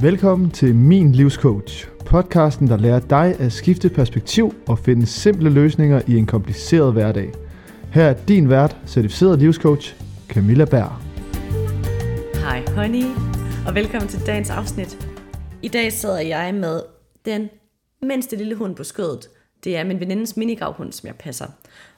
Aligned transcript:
Velkommen 0.00 0.50
til 0.50 0.74
Min 0.74 1.12
Livscoach, 1.12 1.88
podcasten, 2.06 2.68
der 2.68 2.76
lærer 2.76 3.00
dig 3.00 3.40
at 3.40 3.52
skifte 3.52 3.88
perspektiv 3.88 4.54
og 4.68 4.78
finde 4.78 5.06
simple 5.06 5.50
løsninger 5.50 6.02
i 6.06 6.16
en 6.16 6.26
kompliceret 6.26 6.92
hverdag. 6.92 7.32
Her 7.92 8.04
er 8.04 8.14
din 8.28 8.50
vært, 8.50 8.76
certificeret 8.86 9.38
livscoach, 9.38 9.94
Camilla 10.28 10.64
Berg. 10.64 10.92
Hej 12.34 12.64
honey, 12.66 13.04
og 13.66 13.74
velkommen 13.74 14.08
til 14.08 14.26
dagens 14.26 14.50
afsnit. 14.50 15.08
I 15.62 15.68
dag 15.68 15.92
sidder 15.92 16.20
jeg 16.20 16.54
med 16.54 16.82
den 17.24 17.48
mindste 18.02 18.36
lille 18.36 18.54
hund 18.54 18.76
på 18.76 18.84
skødet. 18.84 19.28
Det 19.64 19.76
er 19.76 19.84
min 19.84 20.00
venindes 20.00 20.36
minigravhund, 20.36 20.92
som 20.92 21.06
jeg 21.06 21.14
passer. 21.14 21.46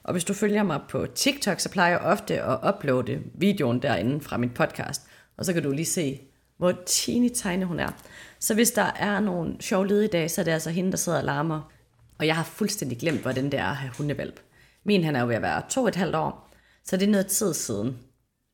Og 0.03 0.11
hvis 0.11 0.23
du 0.23 0.33
følger 0.33 0.63
mig 0.63 0.79
på 0.89 1.05
TikTok, 1.15 1.59
så 1.59 1.71
plejer 1.71 1.91
jeg 1.91 1.99
ofte 1.99 2.41
at 2.41 2.75
uploade 2.75 3.19
videoen 3.35 3.81
derinde 3.81 4.21
fra 4.21 4.37
min 4.37 4.49
podcast. 4.49 5.01
Og 5.37 5.45
så 5.45 5.53
kan 5.53 5.63
du 5.63 5.71
lige 5.71 5.85
se, 5.85 6.30
hvor 6.61 6.73
teeny 6.85 7.29
tiny 7.29 7.63
hun 7.63 7.79
er. 7.79 7.89
Så 8.39 8.53
hvis 8.53 8.71
der 8.71 8.91
er 8.95 9.19
nogle 9.19 9.55
sjove 9.59 9.87
lyd 9.87 10.01
i 10.01 10.07
dag, 10.07 10.31
så 10.31 10.41
er 10.41 10.45
det 10.45 10.51
altså 10.51 10.69
hende, 10.69 10.91
der 10.91 10.97
sidder 10.97 11.17
og 11.17 11.23
larmer. 11.23 11.71
Og 12.19 12.27
jeg 12.27 12.35
har 12.35 12.43
fuldstændig 12.43 12.97
glemt, 12.97 13.21
hvordan 13.21 13.45
det 13.45 13.53
er 13.53 13.65
at 13.65 13.75
have 13.75 13.91
hundevalp. 13.97 14.39
Min 14.83 15.03
han 15.03 15.15
er 15.15 15.21
jo 15.21 15.27
ved 15.27 15.35
at 15.35 15.41
være 15.41 15.61
to 15.69 15.81
og 15.81 15.87
et 15.87 15.95
halvt 15.95 16.15
år, 16.15 16.49
så 16.85 16.97
det 16.97 17.07
er 17.07 17.11
noget 17.11 17.27
tid 17.27 17.53
siden. 17.53 17.97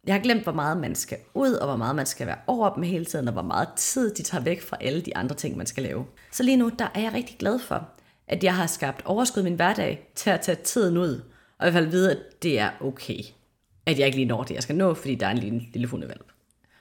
Jeg 0.07 0.15
har 0.15 0.21
glemt, 0.21 0.43
hvor 0.43 0.51
meget 0.51 0.77
man 0.77 0.95
skal 0.95 1.17
ud, 1.33 1.53
og 1.53 1.67
hvor 1.67 1.75
meget 1.75 1.95
man 1.95 2.05
skal 2.05 2.27
være 2.27 2.37
over 2.47 2.73
dem 2.73 2.83
hele 2.83 3.05
tiden, 3.05 3.27
og 3.27 3.33
hvor 3.33 3.41
meget 3.41 3.69
tid 3.75 4.15
de 4.15 4.23
tager 4.23 4.43
væk 4.43 4.61
fra 4.61 4.77
alle 4.81 5.01
de 5.01 5.17
andre 5.17 5.35
ting, 5.35 5.57
man 5.57 5.65
skal 5.65 5.83
lave. 5.83 6.05
Så 6.31 6.43
lige 6.43 6.57
nu, 6.57 6.71
der 6.79 6.87
er 6.95 7.01
jeg 7.01 7.13
rigtig 7.13 7.37
glad 7.37 7.59
for, 7.59 7.89
at 8.27 8.43
jeg 8.43 8.55
har 8.55 8.67
skabt 8.67 9.05
overskud 9.05 9.41
i 9.41 9.43
min 9.43 9.55
hverdag 9.55 10.11
til 10.15 10.29
at 10.29 10.41
tage 10.41 10.57
tiden 10.63 10.97
ud, 10.97 11.21
og 11.59 11.67
i 11.67 11.71
hvert 11.71 11.73
fald 11.73 11.87
vide, 11.87 12.11
at 12.11 12.43
det 12.43 12.59
er 12.59 12.69
okay. 12.81 13.19
At 13.85 13.99
jeg 13.99 14.05
ikke 14.05 14.17
lige 14.17 14.27
når 14.27 14.43
det, 14.43 14.55
jeg 14.55 14.63
skal 14.63 14.75
nå, 14.75 14.93
fordi 14.93 15.15
der 15.15 15.27
er 15.27 15.31
en 15.31 15.37
lille, 15.37 15.61
lille 15.73 15.87
hundevalp. 15.87 16.31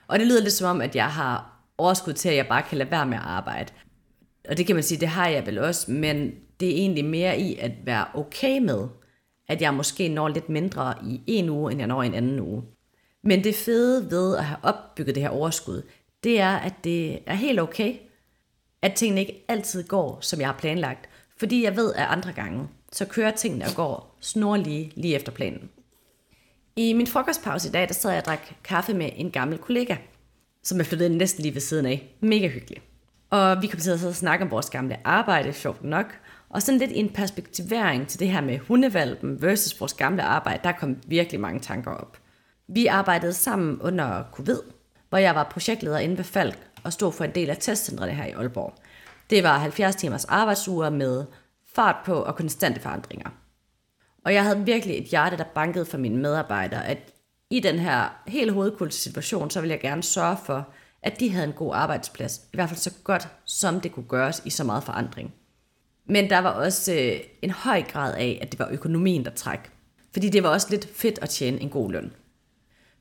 Og 0.07 0.19
det 0.19 0.27
lyder 0.27 0.41
lidt 0.41 0.53
som 0.53 0.69
om, 0.69 0.81
at 0.81 0.95
jeg 0.95 1.09
har 1.09 1.63
overskud 1.77 2.13
til, 2.13 2.29
at 2.29 2.35
jeg 2.35 2.47
bare 2.47 2.63
kan 2.63 2.77
lade 2.77 2.91
være 2.91 3.05
med 3.05 3.17
at 3.17 3.23
arbejde. 3.23 3.73
Og 4.49 4.57
det 4.57 4.65
kan 4.65 4.75
man 4.75 4.83
sige, 4.83 4.99
det 4.99 5.07
har 5.07 5.27
jeg 5.27 5.45
vel 5.45 5.57
også, 5.57 5.91
men 5.91 6.31
det 6.59 6.67
er 6.67 6.75
egentlig 6.75 7.05
mere 7.05 7.39
i 7.39 7.55
at 7.55 7.71
være 7.85 8.05
okay 8.13 8.59
med, 8.59 8.87
at 9.47 9.61
jeg 9.61 9.73
måske 9.73 10.09
når 10.09 10.27
lidt 10.27 10.49
mindre 10.49 10.93
i 11.07 11.21
en 11.27 11.49
uge, 11.49 11.71
end 11.71 11.79
jeg 11.79 11.87
når 11.87 12.03
i 12.03 12.05
en 12.05 12.13
anden 12.13 12.39
uge. 12.39 12.63
Men 13.23 13.43
det 13.43 13.55
fede 13.55 14.11
ved 14.11 14.37
at 14.37 14.45
have 14.45 14.59
opbygget 14.63 15.15
det 15.15 15.23
her 15.23 15.29
overskud, 15.29 15.81
det 16.23 16.39
er, 16.39 16.55
at 16.55 16.73
det 16.83 17.19
er 17.25 17.33
helt 17.33 17.59
okay, 17.59 17.95
at 18.81 18.93
tingene 18.93 19.21
ikke 19.21 19.45
altid 19.47 19.83
går, 19.83 20.17
som 20.21 20.39
jeg 20.39 20.47
har 20.47 20.57
planlagt. 20.57 21.09
Fordi 21.37 21.63
jeg 21.63 21.75
ved, 21.75 21.93
at 21.93 22.07
andre 22.09 22.31
gange, 22.31 22.67
så 22.91 23.05
kører 23.05 23.31
tingene 23.31 23.65
og 23.65 23.75
går 23.75 24.17
snorlige 24.21 24.91
lige 24.95 25.15
efter 25.15 25.31
planen. 25.31 25.69
I 26.77 26.93
min 26.93 27.07
frokostpause 27.07 27.69
i 27.69 27.71
dag, 27.71 27.87
der 27.87 27.93
sad 27.93 28.11
jeg 28.11 28.19
og 28.19 28.25
drak 28.25 28.39
kaffe 28.63 28.93
med 28.93 29.09
en 29.15 29.31
gammel 29.31 29.57
kollega, 29.57 29.95
som 30.63 30.79
er 30.79 30.83
flyttet 30.83 31.11
næsten 31.11 31.41
lige 31.41 31.53
ved 31.53 31.61
siden 31.61 31.85
af. 31.85 32.15
Mega 32.19 32.47
hyggelig. 32.47 32.81
Og 33.29 33.61
vi 33.61 33.67
kom 33.67 33.79
til 33.79 33.91
at 33.91 33.99
sidde 33.99 34.11
og 34.11 34.15
snakke 34.15 34.45
om 34.45 34.51
vores 34.51 34.69
gamle 34.69 34.97
arbejde, 35.03 35.53
sjovt 35.53 35.83
nok, 35.83 36.05
og 36.49 36.61
sådan 36.61 36.79
lidt 36.79 36.91
i 36.91 36.97
en 36.97 37.09
perspektivering 37.09 38.07
til 38.07 38.19
det 38.19 38.29
her 38.29 38.41
med 38.41 38.57
hundevalpen 38.59 39.41
versus 39.41 39.79
vores 39.79 39.93
gamle 39.93 40.23
arbejde, 40.23 40.59
der 40.63 40.71
kom 40.71 40.97
virkelig 41.07 41.39
mange 41.39 41.59
tanker 41.59 41.91
op. 41.91 42.17
Vi 42.67 42.85
arbejdede 42.85 43.33
sammen 43.33 43.81
under 43.81 44.23
covid, 44.31 44.59
hvor 45.09 45.17
jeg 45.17 45.35
var 45.35 45.43
projektleder 45.51 45.97
inde 45.97 46.17
ved 46.17 46.23
Falk 46.23 46.57
og 46.83 46.93
stod 46.93 47.11
for 47.11 47.23
en 47.23 47.35
del 47.35 47.49
af 47.49 47.57
testcentrene 47.57 48.11
her 48.11 48.25
i 48.25 48.31
Aalborg. 48.31 48.73
Det 49.29 49.43
var 49.43 49.57
70 49.57 49.95
timers 49.95 50.25
arbejdsuger 50.25 50.89
med 50.89 51.25
fart 51.75 51.95
på 52.05 52.13
og 52.13 52.35
konstante 52.35 52.81
forandringer. 52.81 53.29
Og 54.27 54.33
jeg 54.33 54.43
havde 54.43 54.65
virkelig 54.65 54.97
et 54.97 55.03
hjerte, 55.03 55.37
der 55.37 55.43
bankede 55.43 55.85
for 55.85 55.97
mine 55.97 56.17
medarbejdere, 56.17 56.87
at 56.87 57.13
i 57.49 57.59
den 57.59 57.79
her 57.79 58.21
helt 58.27 58.53
hovedkulte 58.53 58.95
situation, 58.95 59.49
så 59.49 59.61
ville 59.61 59.71
jeg 59.71 59.81
gerne 59.81 60.03
sørge 60.03 60.37
for, 60.45 60.67
at 61.01 61.19
de 61.19 61.29
havde 61.29 61.47
en 61.47 61.53
god 61.53 61.75
arbejdsplads. 61.75 62.41
I 62.53 62.57
hvert 62.57 62.69
fald 62.69 62.79
så 62.79 62.93
godt, 63.03 63.27
som 63.45 63.81
det 63.81 63.91
kunne 63.91 64.07
gøres 64.07 64.41
i 64.45 64.49
så 64.49 64.63
meget 64.63 64.83
forandring. 64.83 65.33
Men 66.05 66.29
der 66.29 66.39
var 66.39 66.49
også 66.49 66.93
øh, 66.93 67.19
en 67.41 67.49
høj 67.49 67.83
grad 67.83 68.13
af, 68.13 68.39
at 68.41 68.51
det 68.51 68.59
var 68.59 68.69
økonomien, 68.71 69.25
der 69.25 69.31
træk. 69.31 69.59
Fordi 70.13 70.29
det 70.29 70.43
var 70.43 70.49
også 70.49 70.67
lidt 70.69 70.89
fedt 70.95 71.19
at 71.21 71.29
tjene 71.29 71.61
en 71.61 71.69
god 71.69 71.91
løn. 71.91 72.13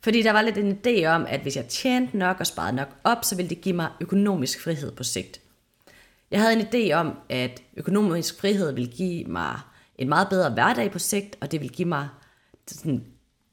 Fordi 0.03 0.23
der 0.23 0.33
var 0.33 0.43
lidt 0.43 0.59
en 0.59 0.79
idé 0.87 1.05
om, 1.07 1.27
at 1.29 1.41
hvis 1.41 1.57
jeg 1.57 1.67
tjente 1.67 2.19
nok 2.19 2.41
og 2.41 2.47
sparede 2.47 2.77
nok 2.77 2.89
op, 3.05 3.25
så 3.25 3.37
ville 3.37 3.51
det 3.51 3.61
give 3.61 3.77
mig 3.77 3.89
økonomisk 4.01 4.63
frihed 4.63 4.93
på 4.93 5.05
sigt. 5.05 5.41
Jeg 6.31 6.41
havde 6.41 6.61
en 6.61 6.67
idé 6.67 6.93
om, 6.93 7.17
at 7.29 7.63
økonomisk 7.77 8.41
frihed 8.41 8.73
ville 8.73 8.91
give 8.91 9.25
mig 9.25 9.61
en 9.99 10.09
meget 10.09 10.29
bedre 10.29 10.51
hverdag 10.51 10.91
på 10.91 10.99
sigt, 10.99 11.37
og 11.41 11.53
det 11.53 11.61
vil 11.61 11.71
give 11.71 11.89
mig 11.89 12.09
sådan, 12.67 13.05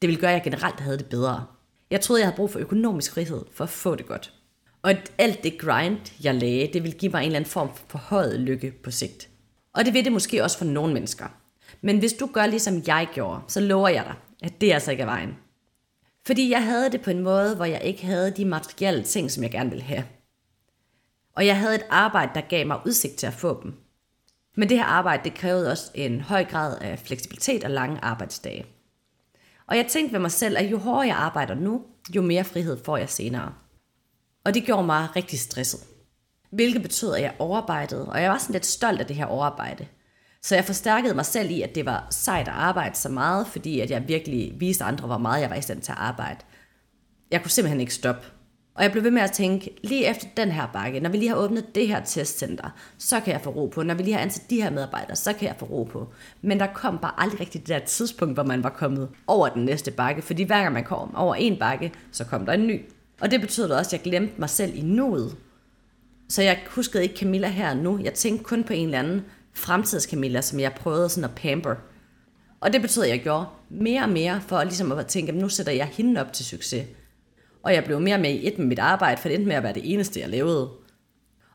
det 0.01 0.07
ville 0.07 0.21
gøre, 0.21 0.31
at 0.31 0.35
jeg 0.35 0.43
generelt 0.43 0.79
havde 0.79 0.97
det 0.97 1.05
bedre. 1.05 1.45
Jeg 1.91 2.01
troede, 2.01 2.21
jeg 2.21 2.27
havde 2.27 2.35
brug 2.35 2.49
for 2.51 2.59
økonomisk 2.59 3.13
frihed 3.13 3.45
for 3.51 3.63
at 3.63 3.69
få 3.69 3.95
det 3.95 4.05
godt. 4.05 4.33
Og 4.81 4.93
alt 5.17 5.43
det 5.43 5.59
grind, 5.59 5.97
jeg 6.23 6.35
lagde, 6.35 6.69
det 6.73 6.83
ville 6.83 6.97
give 6.97 7.11
mig 7.11 7.19
en 7.19 7.25
eller 7.25 7.35
anden 7.35 7.49
form 7.49 7.75
for 7.75 7.85
forhøjet 7.87 8.39
lykke 8.39 8.71
på 8.83 8.91
sigt. 8.91 9.29
Og 9.73 9.85
det 9.85 9.93
vil 9.93 10.03
det 10.03 10.11
måske 10.11 10.43
også 10.43 10.57
for 10.57 10.65
nogle 10.65 10.93
mennesker. 10.93 11.25
Men 11.81 11.99
hvis 11.99 12.13
du 12.13 12.29
gør 12.33 12.45
ligesom 12.45 12.83
jeg 12.87 13.07
gjorde, 13.13 13.41
så 13.47 13.59
lover 13.59 13.89
jeg 13.89 14.03
dig, 14.05 14.15
at 14.43 14.61
det 14.61 14.73
altså 14.73 14.91
ikke 14.91 15.01
er 15.01 15.07
vejen. 15.07 15.37
Fordi 16.25 16.49
jeg 16.49 16.63
havde 16.63 16.91
det 16.91 17.01
på 17.01 17.09
en 17.09 17.19
måde, 17.19 17.55
hvor 17.55 17.65
jeg 17.65 17.81
ikke 17.83 18.05
havde 18.05 18.31
de 18.31 18.45
materielle 18.45 19.03
ting, 19.03 19.31
som 19.31 19.43
jeg 19.43 19.51
gerne 19.51 19.69
ville 19.69 19.83
have. 19.83 20.03
Og 21.35 21.45
jeg 21.45 21.59
havde 21.59 21.75
et 21.75 21.85
arbejde, 21.89 22.31
der 22.35 22.41
gav 22.41 22.67
mig 22.67 22.79
udsigt 22.85 23.15
til 23.15 23.27
at 23.27 23.33
få 23.33 23.63
dem. 23.63 23.82
Men 24.57 24.69
det 24.69 24.77
her 24.77 24.85
arbejde, 24.85 25.23
det 25.23 25.33
krævede 25.33 25.71
også 25.71 25.91
en 25.93 26.21
høj 26.21 26.45
grad 26.45 26.77
af 26.81 26.99
fleksibilitet 26.99 27.63
og 27.63 27.71
lange 27.71 27.99
arbejdsdage. 28.01 28.65
Og 29.67 29.77
jeg 29.77 29.85
tænkte 29.87 30.13
ved 30.13 30.19
mig 30.19 30.31
selv, 30.31 30.57
at 30.57 30.71
jo 30.71 30.77
hårdere 30.77 31.07
jeg 31.07 31.15
arbejder 31.15 31.55
nu, 31.55 31.81
jo 32.15 32.21
mere 32.21 32.43
frihed 32.43 32.83
får 32.85 32.97
jeg 32.97 33.09
senere. 33.09 33.53
Og 34.45 34.53
det 34.53 34.63
gjorde 34.63 34.85
mig 34.85 35.07
rigtig 35.15 35.39
stresset. 35.39 35.79
Hvilket 36.51 36.81
betød, 36.81 37.15
at 37.15 37.21
jeg 37.21 37.35
overarbejdede, 37.39 38.09
og 38.09 38.21
jeg 38.21 38.31
var 38.31 38.37
sådan 38.37 38.53
lidt 38.53 38.65
stolt 38.65 38.99
af 38.99 39.05
det 39.05 39.15
her 39.15 39.25
overarbejde. 39.25 39.87
Så 40.41 40.55
jeg 40.55 40.65
forstærkede 40.65 41.13
mig 41.13 41.25
selv 41.25 41.51
i, 41.51 41.61
at 41.61 41.75
det 41.75 41.85
var 41.85 42.07
sejt 42.09 42.47
at 42.47 42.53
arbejde 42.53 42.95
så 42.95 43.09
meget, 43.09 43.47
fordi 43.47 43.79
at 43.79 43.91
jeg 43.91 44.07
virkelig 44.07 44.53
viste 44.59 44.83
andre, 44.83 45.07
hvor 45.07 45.17
meget 45.17 45.41
jeg 45.41 45.49
var 45.49 45.55
i 45.55 45.61
stand 45.61 45.81
til 45.81 45.91
at 45.91 45.97
arbejde. 45.97 46.39
Jeg 47.31 47.41
kunne 47.41 47.51
simpelthen 47.51 47.79
ikke 47.79 47.93
stoppe. 47.93 48.27
Og 48.75 48.83
jeg 48.83 48.91
blev 48.91 49.03
ved 49.03 49.11
med 49.11 49.21
at 49.21 49.31
tænke, 49.31 49.69
lige 49.83 50.05
efter 50.05 50.27
den 50.37 50.51
her 50.51 50.67
bakke, 50.73 50.99
når 50.99 51.09
vi 51.09 51.17
lige 51.17 51.29
har 51.29 51.35
åbnet 51.35 51.75
det 51.75 51.87
her 51.87 52.03
testcenter, 52.03 52.69
så 52.97 53.19
kan 53.19 53.33
jeg 53.33 53.41
få 53.41 53.49
ro 53.49 53.65
på. 53.65 53.83
Når 53.83 53.93
vi 53.93 54.03
lige 54.03 54.13
har 54.13 54.21
ansat 54.21 54.49
de 54.49 54.61
her 54.61 54.69
medarbejdere, 54.69 55.15
så 55.15 55.33
kan 55.33 55.47
jeg 55.47 55.55
få 55.59 55.65
ro 55.65 55.83
på. 55.83 56.13
Men 56.41 56.59
der 56.59 56.67
kom 56.73 56.97
bare 56.97 57.13
aldrig 57.17 57.39
rigtig 57.39 57.61
det 57.61 57.67
der 57.67 57.79
tidspunkt, 57.79 58.33
hvor 58.33 58.43
man 58.43 58.63
var 58.63 58.69
kommet 58.69 59.09
over 59.27 59.49
den 59.49 59.65
næste 59.65 59.91
bakke. 59.91 60.21
Fordi 60.21 60.43
hver 60.43 60.61
gang 60.61 60.73
man 60.73 60.83
kom 60.83 61.15
over 61.15 61.35
en 61.35 61.59
bakke, 61.59 61.91
så 62.11 62.23
kom 62.23 62.45
der 62.45 62.53
en 62.53 62.67
ny. 62.67 62.81
Og 63.21 63.31
det 63.31 63.41
betød 63.41 63.71
også, 63.71 63.89
at 63.89 63.93
jeg 63.93 64.01
glemte 64.01 64.33
mig 64.37 64.49
selv 64.49 64.75
i 64.75 64.81
nuet. 64.81 65.35
Så 66.29 66.41
jeg 66.41 66.59
huskede 66.69 67.03
ikke 67.03 67.17
Camilla 67.17 67.47
her 67.47 67.73
nu. 67.73 67.99
Jeg 68.03 68.13
tænkte 68.13 68.43
kun 68.43 68.63
på 68.63 68.73
en 68.73 68.85
eller 68.85 68.99
anden 68.99 69.25
fremtids 69.53 70.03
Camilla, 70.03 70.41
som 70.41 70.59
jeg 70.59 70.73
prøvede 70.73 71.09
sådan 71.09 71.29
at 71.29 71.35
pamper. 71.35 71.75
Og 72.59 72.73
det 72.73 72.81
betød, 72.81 73.03
at 73.03 73.09
jeg 73.09 73.19
gjorde 73.19 73.45
mere 73.69 74.03
og 74.03 74.09
mere 74.09 74.41
for 74.41 74.63
ligesom 74.63 74.91
at 74.91 75.07
tænke, 75.07 75.31
at 75.31 75.37
nu 75.37 75.49
sætter 75.49 75.71
jeg 75.71 75.85
hende 75.85 76.21
op 76.21 76.33
til 76.33 76.45
succes. 76.45 76.85
Og 77.63 77.73
jeg 77.73 77.83
blev 77.83 77.99
mere 77.99 78.17
med 78.17 78.29
i 78.29 78.47
et 78.47 78.57
med 78.57 78.65
mit 78.65 78.79
arbejde, 78.79 79.21
for 79.21 79.27
det 79.27 79.35
endte 79.35 79.47
med 79.47 79.55
at 79.55 79.63
være 79.63 79.73
det 79.73 79.93
eneste, 79.93 80.19
jeg 80.19 80.29
lavede. 80.29 80.71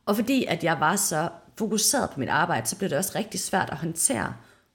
Og 0.07 0.17
fordi 0.17 0.45
at 0.45 0.65
jeg 0.65 0.81
var 0.81 0.97
så 0.97 1.29
fokuseret 1.59 2.11
på 2.11 2.21
mit 2.21 2.29
arbejde, 2.29 2.67
så 2.67 2.79
blev 2.79 2.91
det 2.91 2.99
også 2.99 3.13
rigtig 3.15 3.41
svært 3.41 3.71
at 3.71 3.77
håndtere 3.77 4.35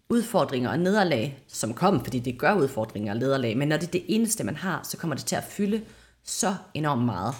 udfordringer 0.10 0.70
og 0.70 0.80
nederlag, 0.80 1.44
som 1.48 1.74
kom, 1.74 2.04
fordi 2.04 2.20
det 2.20 2.40
gør 2.40 2.54
udfordringer 2.54 3.14
og 3.14 3.20
nederlag, 3.20 3.58
men 3.58 3.68
når 3.68 3.78
det 3.78 3.88
er 3.88 3.92
det 3.92 4.04
eneste, 4.08 4.44
man 4.44 4.56
har, 4.56 4.80
så 4.84 4.98
kommer 4.98 5.16
det 5.16 5.26
til 5.26 5.36
at 5.36 5.44
fylde 5.44 5.82
så 6.24 6.56
enormt 6.74 7.06
meget. 7.06 7.36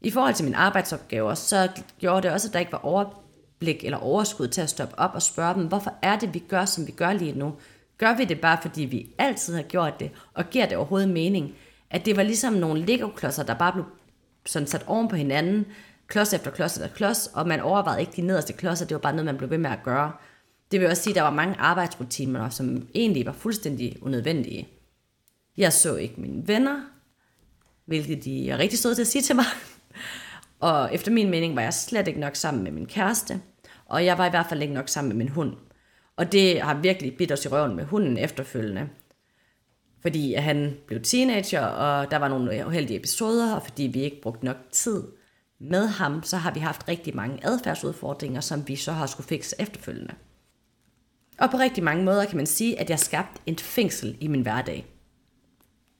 I 0.00 0.10
forhold 0.10 0.34
til 0.34 0.44
mine 0.44 0.56
arbejdsopgaver, 0.56 1.34
så 1.34 1.68
gjorde 1.98 2.22
det 2.22 2.30
også, 2.30 2.48
at 2.48 2.52
der 2.52 2.60
ikke 2.60 2.72
var 2.72 2.84
overblik 2.84 3.84
eller 3.84 3.98
overskud 3.98 4.48
til 4.48 4.60
at 4.60 4.70
stoppe 4.70 4.98
op 4.98 5.10
og 5.14 5.22
spørge 5.22 5.54
dem, 5.54 5.66
hvorfor 5.66 5.94
er 6.02 6.18
det, 6.18 6.34
vi 6.34 6.38
gør, 6.38 6.64
som 6.64 6.86
vi 6.86 6.92
gør 6.92 7.12
lige 7.12 7.38
nu? 7.38 7.54
Gør 7.98 8.16
vi 8.16 8.24
det 8.24 8.40
bare, 8.40 8.58
fordi 8.62 8.84
vi 8.84 9.14
altid 9.18 9.54
har 9.54 9.62
gjort 9.62 10.00
det, 10.00 10.10
og 10.34 10.50
giver 10.50 10.66
det 10.66 10.76
overhovedet 10.76 11.08
mening? 11.08 11.54
At 11.90 12.06
det 12.06 12.16
var 12.16 12.22
ligesom 12.22 12.52
nogle 12.52 12.86
Lego-klodser, 12.86 13.42
der 13.42 13.54
bare 13.54 13.72
blev 13.72 13.84
sådan 14.46 14.68
sat 14.68 14.84
oven 14.86 15.08
på 15.08 15.16
hinanden, 15.16 15.66
klods 16.06 16.32
efter 16.32 16.50
klods 16.50 16.76
efter 16.76 16.88
klods, 16.88 17.26
og 17.34 17.48
man 17.48 17.60
overvejede 17.60 18.00
ikke 18.00 18.12
de 18.16 18.22
nederste 18.22 18.52
klodser, 18.52 18.86
det 18.86 18.94
var 18.94 19.00
bare 19.00 19.12
noget, 19.12 19.26
man 19.26 19.36
blev 19.36 19.50
ved 19.50 19.58
med 19.58 19.70
at 19.70 19.82
gøre. 19.84 20.12
Det 20.70 20.80
vil 20.80 20.88
også 20.88 21.02
sige, 21.02 21.12
at 21.12 21.16
der 21.16 21.22
var 21.22 21.30
mange 21.30 21.56
arbejdsrutiner, 21.58 22.48
som 22.50 22.88
egentlig 22.94 23.26
var 23.26 23.32
fuldstændig 23.32 23.96
unødvendige. 24.02 24.68
Jeg 25.56 25.72
så 25.72 25.96
ikke 25.96 26.20
mine 26.20 26.48
venner, 26.48 26.80
hvilket 27.84 28.24
de 28.24 28.50
er 28.50 28.58
rigtig 28.58 28.78
søde 28.78 28.94
til 28.94 29.02
at 29.02 29.08
sige 29.08 29.22
til 29.22 29.36
mig. 29.36 29.44
Og 30.60 30.94
efter 30.94 31.12
min 31.12 31.30
mening 31.30 31.56
var 31.56 31.62
jeg 31.62 31.74
slet 31.74 32.08
ikke 32.08 32.20
nok 32.20 32.36
sammen 32.36 32.62
med 32.62 32.72
min 32.72 32.86
kæreste, 32.86 33.40
og 33.86 34.04
jeg 34.04 34.18
var 34.18 34.26
i 34.26 34.30
hvert 34.30 34.46
fald 34.48 34.62
ikke 34.62 34.74
nok 34.74 34.88
sammen 34.88 35.08
med 35.08 35.16
min 35.16 35.28
hund. 35.28 35.56
Og 36.16 36.32
det 36.32 36.60
har 36.60 36.74
virkelig 36.74 37.16
bidt 37.16 37.32
os 37.32 37.44
i 37.44 37.48
røven 37.48 37.76
med 37.76 37.84
hunden 37.84 38.18
efterfølgende 38.18 38.88
fordi 40.00 40.34
han 40.34 40.76
blev 40.86 41.02
teenager, 41.02 41.60
og 41.60 42.10
der 42.10 42.16
var 42.16 42.28
nogle 42.28 42.66
uheldige 42.66 42.98
episoder, 42.98 43.54
og 43.54 43.62
fordi 43.62 43.82
vi 43.82 44.02
ikke 44.02 44.20
brugte 44.22 44.44
nok 44.44 44.56
tid 44.72 45.02
med 45.58 45.86
ham, 45.86 46.22
så 46.22 46.36
har 46.36 46.54
vi 46.54 46.60
haft 46.60 46.88
rigtig 46.88 47.16
mange 47.16 47.46
adfærdsudfordringer, 47.46 48.40
som 48.40 48.68
vi 48.68 48.76
så 48.76 48.92
har 48.92 49.06
skulle 49.06 49.26
fikse 49.26 49.56
efterfølgende. 49.58 50.14
Og 51.38 51.50
på 51.50 51.56
rigtig 51.56 51.84
mange 51.84 52.04
måder 52.04 52.24
kan 52.24 52.36
man 52.36 52.46
sige, 52.46 52.80
at 52.80 52.90
jeg 52.90 52.98
skabte 52.98 53.40
et 53.46 53.60
fængsel 53.60 54.16
i 54.20 54.28
min 54.28 54.42
hverdag. 54.42 54.86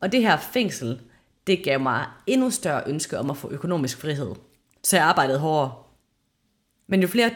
Og 0.01 0.13
det 0.13 0.23
her 0.23 0.37
fængsel, 0.37 1.01
det 1.47 1.65
gav 1.65 1.81
mig 1.81 2.07
endnu 2.27 2.51
større 2.51 2.83
ønske 2.87 3.19
om 3.19 3.31
at 3.31 3.37
få 3.37 3.51
økonomisk 3.51 3.99
frihed. 3.99 4.35
så 4.85 4.97
jeg 4.97 5.07
arbejdede 5.07 5.39
hårdere. 5.39 5.75
Men 6.87 7.03
jo 7.03 7.09
flere 7.09 7.31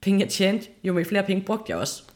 penge 0.00 0.20
jeg 0.20 0.28
tjente, 0.28 0.68
jo 0.84 1.04
flere 1.04 1.22
penge 1.22 1.42
brugte 1.42 1.70
jeg 1.70 1.78
også. 1.78 2.09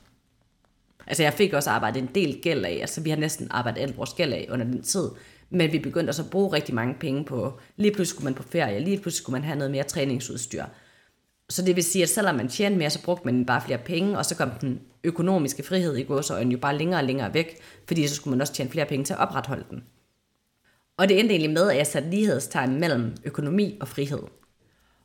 Altså 1.07 1.23
jeg 1.23 1.33
fik 1.33 1.53
også 1.53 1.71
arbejdet 1.71 2.03
en 2.03 2.11
del 2.15 2.41
gæld 2.43 2.65
af, 2.65 2.79
altså 2.81 3.01
vi 3.01 3.11
har 3.11 3.17
næsten 3.17 3.47
arbejdet 3.51 3.81
alt 3.81 3.97
vores 3.97 4.15
gæld 4.15 4.33
af 4.33 4.49
under 4.51 4.65
den 4.65 4.83
tid, 4.83 5.09
men 5.51 5.73
vi 5.73 5.79
begyndte 5.79 6.11
også 6.11 6.23
at 6.23 6.31
bruge 6.31 6.53
rigtig 6.53 6.75
mange 6.75 6.95
penge 7.01 7.25
på, 7.25 7.59
lige 7.77 7.93
pludselig 7.93 8.15
skulle 8.15 8.25
man 8.25 8.35
på 8.35 8.43
ferie, 8.43 8.81
lige 8.81 8.99
pludselig 8.99 9.23
skulle 9.23 9.41
man 9.41 9.45
have 9.45 9.59
noget 9.59 9.71
mere 9.71 9.83
træningsudstyr. 9.83 10.65
Så 11.49 11.63
det 11.63 11.77
vil 11.77 11.85
sige, 11.85 12.03
at 12.03 12.09
selvom 12.09 12.35
man 12.35 12.49
tjente 12.49 12.79
mere, 12.79 12.91
så 12.91 13.03
brugte 13.03 13.25
man 13.25 13.47
bare 13.47 13.63
flere 13.67 13.79
penge, 13.79 14.19
og 14.19 14.25
så 14.25 14.37
kom 14.37 14.51
den 14.61 14.81
økonomiske 15.05 15.63
frihed 15.63 15.97
i 15.97 16.03
gåsøjne 16.03 16.53
jo 16.53 16.59
bare 16.59 16.79
længere 16.79 17.01
og 17.01 17.05
længere 17.05 17.35
væk, 17.35 17.61
fordi 17.87 18.07
så 18.07 18.15
skulle 18.15 18.33
man 18.33 18.41
også 18.41 18.53
tjene 18.53 18.71
flere 18.71 18.87
penge 18.87 19.05
til 19.05 19.13
at 19.13 19.19
opretholde 19.19 19.65
den. 19.71 19.85
Og 20.97 21.09
det 21.09 21.21
endte 21.21 21.33
egentlig 21.33 21.51
med, 21.51 21.71
at 21.71 21.77
jeg 21.77 21.87
satte 21.87 22.11
lighedstegn 22.11 22.81
mellem 22.81 23.17
økonomi 23.25 23.79
og 23.81 23.89
frihed. 23.89 24.23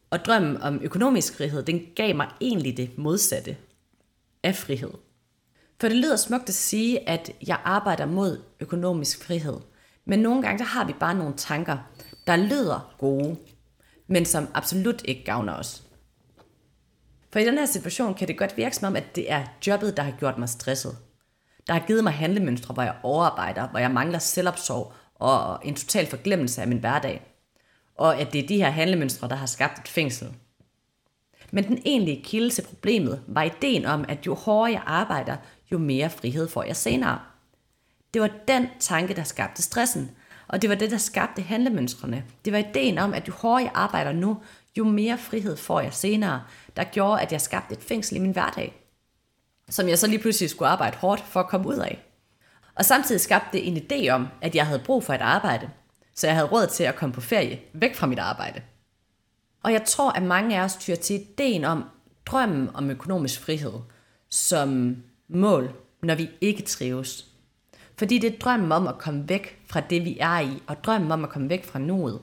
Og 0.09 0.25
drømmen 0.25 0.61
om 0.61 0.79
økonomisk 0.83 1.37
frihed, 1.37 1.63
den 1.63 1.81
gav 1.95 2.15
mig 2.15 2.27
egentlig 2.41 2.77
det 2.77 2.97
modsatte 2.97 3.57
af 4.43 4.55
frihed. 4.55 4.91
For 5.81 5.87
det 5.87 5.97
lyder 5.97 6.15
smukt 6.15 6.49
at 6.49 6.55
sige, 6.55 7.09
at 7.09 7.31
jeg 7.47 7.59
arbejder 7.63 8.05
mod 8.05 8.41
økonomisk 8.59 9.23
frihed. 9.23 9.59
Men 10.05 10.19
nogle 10.19 10.41
gange, 10.41 10.59
der 10.59 10.65
har 10.65 10.85
vi 10.85 10.93
bare 10.99 11.15
nogle 11.15 11.33
tanker, 11.37 11.77
der 12.27 12.35
lyder 12.35 12.95
gode, 12.97 13.37
men 14.07 14.25
som 14.25 14.47
absolut 14.53 15.01
ikke 15.05 15.23
gavner 15.23 15.53
os. 15.53 15.83
For 17.31 17.39
i 17.39 17.45
den 17.45 17.57
her 17.57 17.65
situation 17.65 18.13
kan 18.13 18.27
det 18.27 18.37
godt 18.37 18.57
virke 18.57 18.75
som 18.75 18.87
om, 18.87 18.95
at 18.95 19.15
det 19.15 19.31
er 19.31 19.45
jobbet, 19.67 19.97
der 19.97 20.03
har 20.03 20.11
gjort 20.19 20.37
mig 20.37 20.49
stresset. 20.49 20.97
Der 21.67 21.73
har 21.73 21.87
givet 21.87 22.03
mig 22.03 22.13
handlemønstre, 22.13 22.73
hvor 22.73 22.83
jeg 22.83 22.95
overarbejder, 23.03 23.67
hvor 23.67 23.79
jeg 23.79 23.91
mangler 23.91 24.19
selvopsorg 24.19 24.93
og 25.15 25.59
en 25.63 25.75
total 25.75 26.07
forglemmelse 26.07 26.61
af 26.61 26.67
min 26.67 26.77
hverdag. 26.77 27.35
Og 27.95 28.19
at 28.19 28.33
det 28.33 28.43
er 28.43 28.47
de 28.47 28.57
her 28.57 28.69
handlemønstre, 28.69 29.29
der 29.29 29.35
har 29.35 29.45
skabt 29.45 29.79
et 29.79 29.87
fængsel. 29.87 30.27
Men 31.51 31.63
den 31.63 31.81
egentlige 31.85 32.23
kilde 32.23 32.49
til 32.49 32.61
problemet 32.61 33.23
var 33.27 33.43
ideen 33.43 33.85
om, 33.85 34.05
at 34.07 34.25
jo 34.25 34.33
hårdere 34.33 34.71
jeg 34.71 34.83
arbejder, 34.85 35.37
jo 35.71 35.77
mere 35.77 36.09
frihed 36.09 36.47
får 36.47 36.63
jeg 36.63 36.75
senere. 36.75 37.19
Det 38.13 38.21
var 38.21 38.29
den 38.47 38.67
tanke, 38.79 39.15
der 39.15 39.23
skabte 39.23 39.61
stressen, 39.61 40.11
og 40.47 40.61
det 40.61 40.69
var 40.69 40.75
det, 40.75 40.91
der 40.91 40.97
skabte 40.97 41.41
handlemønstrene. 41.41 42.23
Det 42.45 42.53
var 42.53 42.59
ideen 42.59 42.97
om, 42.97 43.13
at 43.13 43.27
jo 43.27 43.33
hårdere 43.33 43.63
jeg 43.63 43.71
arbejder 43.73 44.11
nu, 44.11 44.37
jo 44.77 44.83
mere 44.83 45.17
frihed 45.17 45.57
får 45.57 45.79
jeg 45.79 45.93
senere, 45.93 46.43
der 46.75 46.83
gjorde, 46.83 47.21
at 47.21 47.31
jeg 47.31 47.41
skabte 47.41 47.73
et 47.73 47.83
fængsel 47.83 48.15
i 48.15 48.19
min 48.19 48.31
hverdag, 48.31 48.85
som 49.69 49.87
jeg 49.87 49.99
så 49.99 50.07
lige 50.07 50.19
pludselig 50.19 50.49
skulle 50.49 50.69
arbejde 50.69 50.97
hårdt 50.97 51.21
for 51.21 51.39
at 51.39 51.47
komme 51.47 51.67
ud 51.67 51.77
af. 51.77 52.05
Og 52.75 52.85
samtidig 52.85 53.21
skabte 53.21 53.57
det 53.57 53.67
en 53.67 53.77
idé 53.77 54.09
om, 54.09 54.27
at 54.41 54.55
jeg 54.55 54.67
havde 54.67 54.81
brug 54.85 55.03
for 55.03 55.13
et 55.13 55.21
arbejde, 55.21 55.69
så 56.15 56.27
jeg 56.27 56.35
havde 56.35 56.47
råd 56.47 56.67
til 56.67 56.83
at 56.83 56.95
komme 56.95 57.13
på 57.13 57.21
ferie 57.21 57.59
væk 57.73 57.95
fra 57.95 58.07
mit 58.07 58.19
arbejde. 58.19 58.61
Og 59.63 59.73
jeg 59.73 59.83
tror, 59.85 60.11
at 60.11 60.23
mange 60.23 60.57
af 60.57 60.63
os 60.63 60.75
tyrer 60.75 60.97
til 60.97 61.15
ideen 61.15 61.63
om 61.65 61.83
drømmen 62.25 62.69
om 62.73 62.89
økonomisk 62.89 63.41
frihed 63.41 63.73
som 64.29 64.97
mål, 65.29 65.73
når 66.03 66.15
vi 66.15 66.29
ikke 66.41 66.63
trives. 66.63 67.25
Fordi 67.97 68.17
det 68.17 68.33
er 68.33 68.39
drømmen 68.39 68.71
om 68.71 68.87
at 68.87 68.97
komme 68.97 69.29
væk 69.29 69.59
fra 69.67 69.79
det, 69.79 70.05
vi 70.05 70.17
er 70.19 70.39
i, 70.39 70.63
og 70.67 70.83
drømmen 70.83 71.11
om 71.11 71.23
at 71.23 71.29
komme 71.29 71.49
væk 71.49 71.65
fra 71.65 71.79
nuet. 71.79 72.19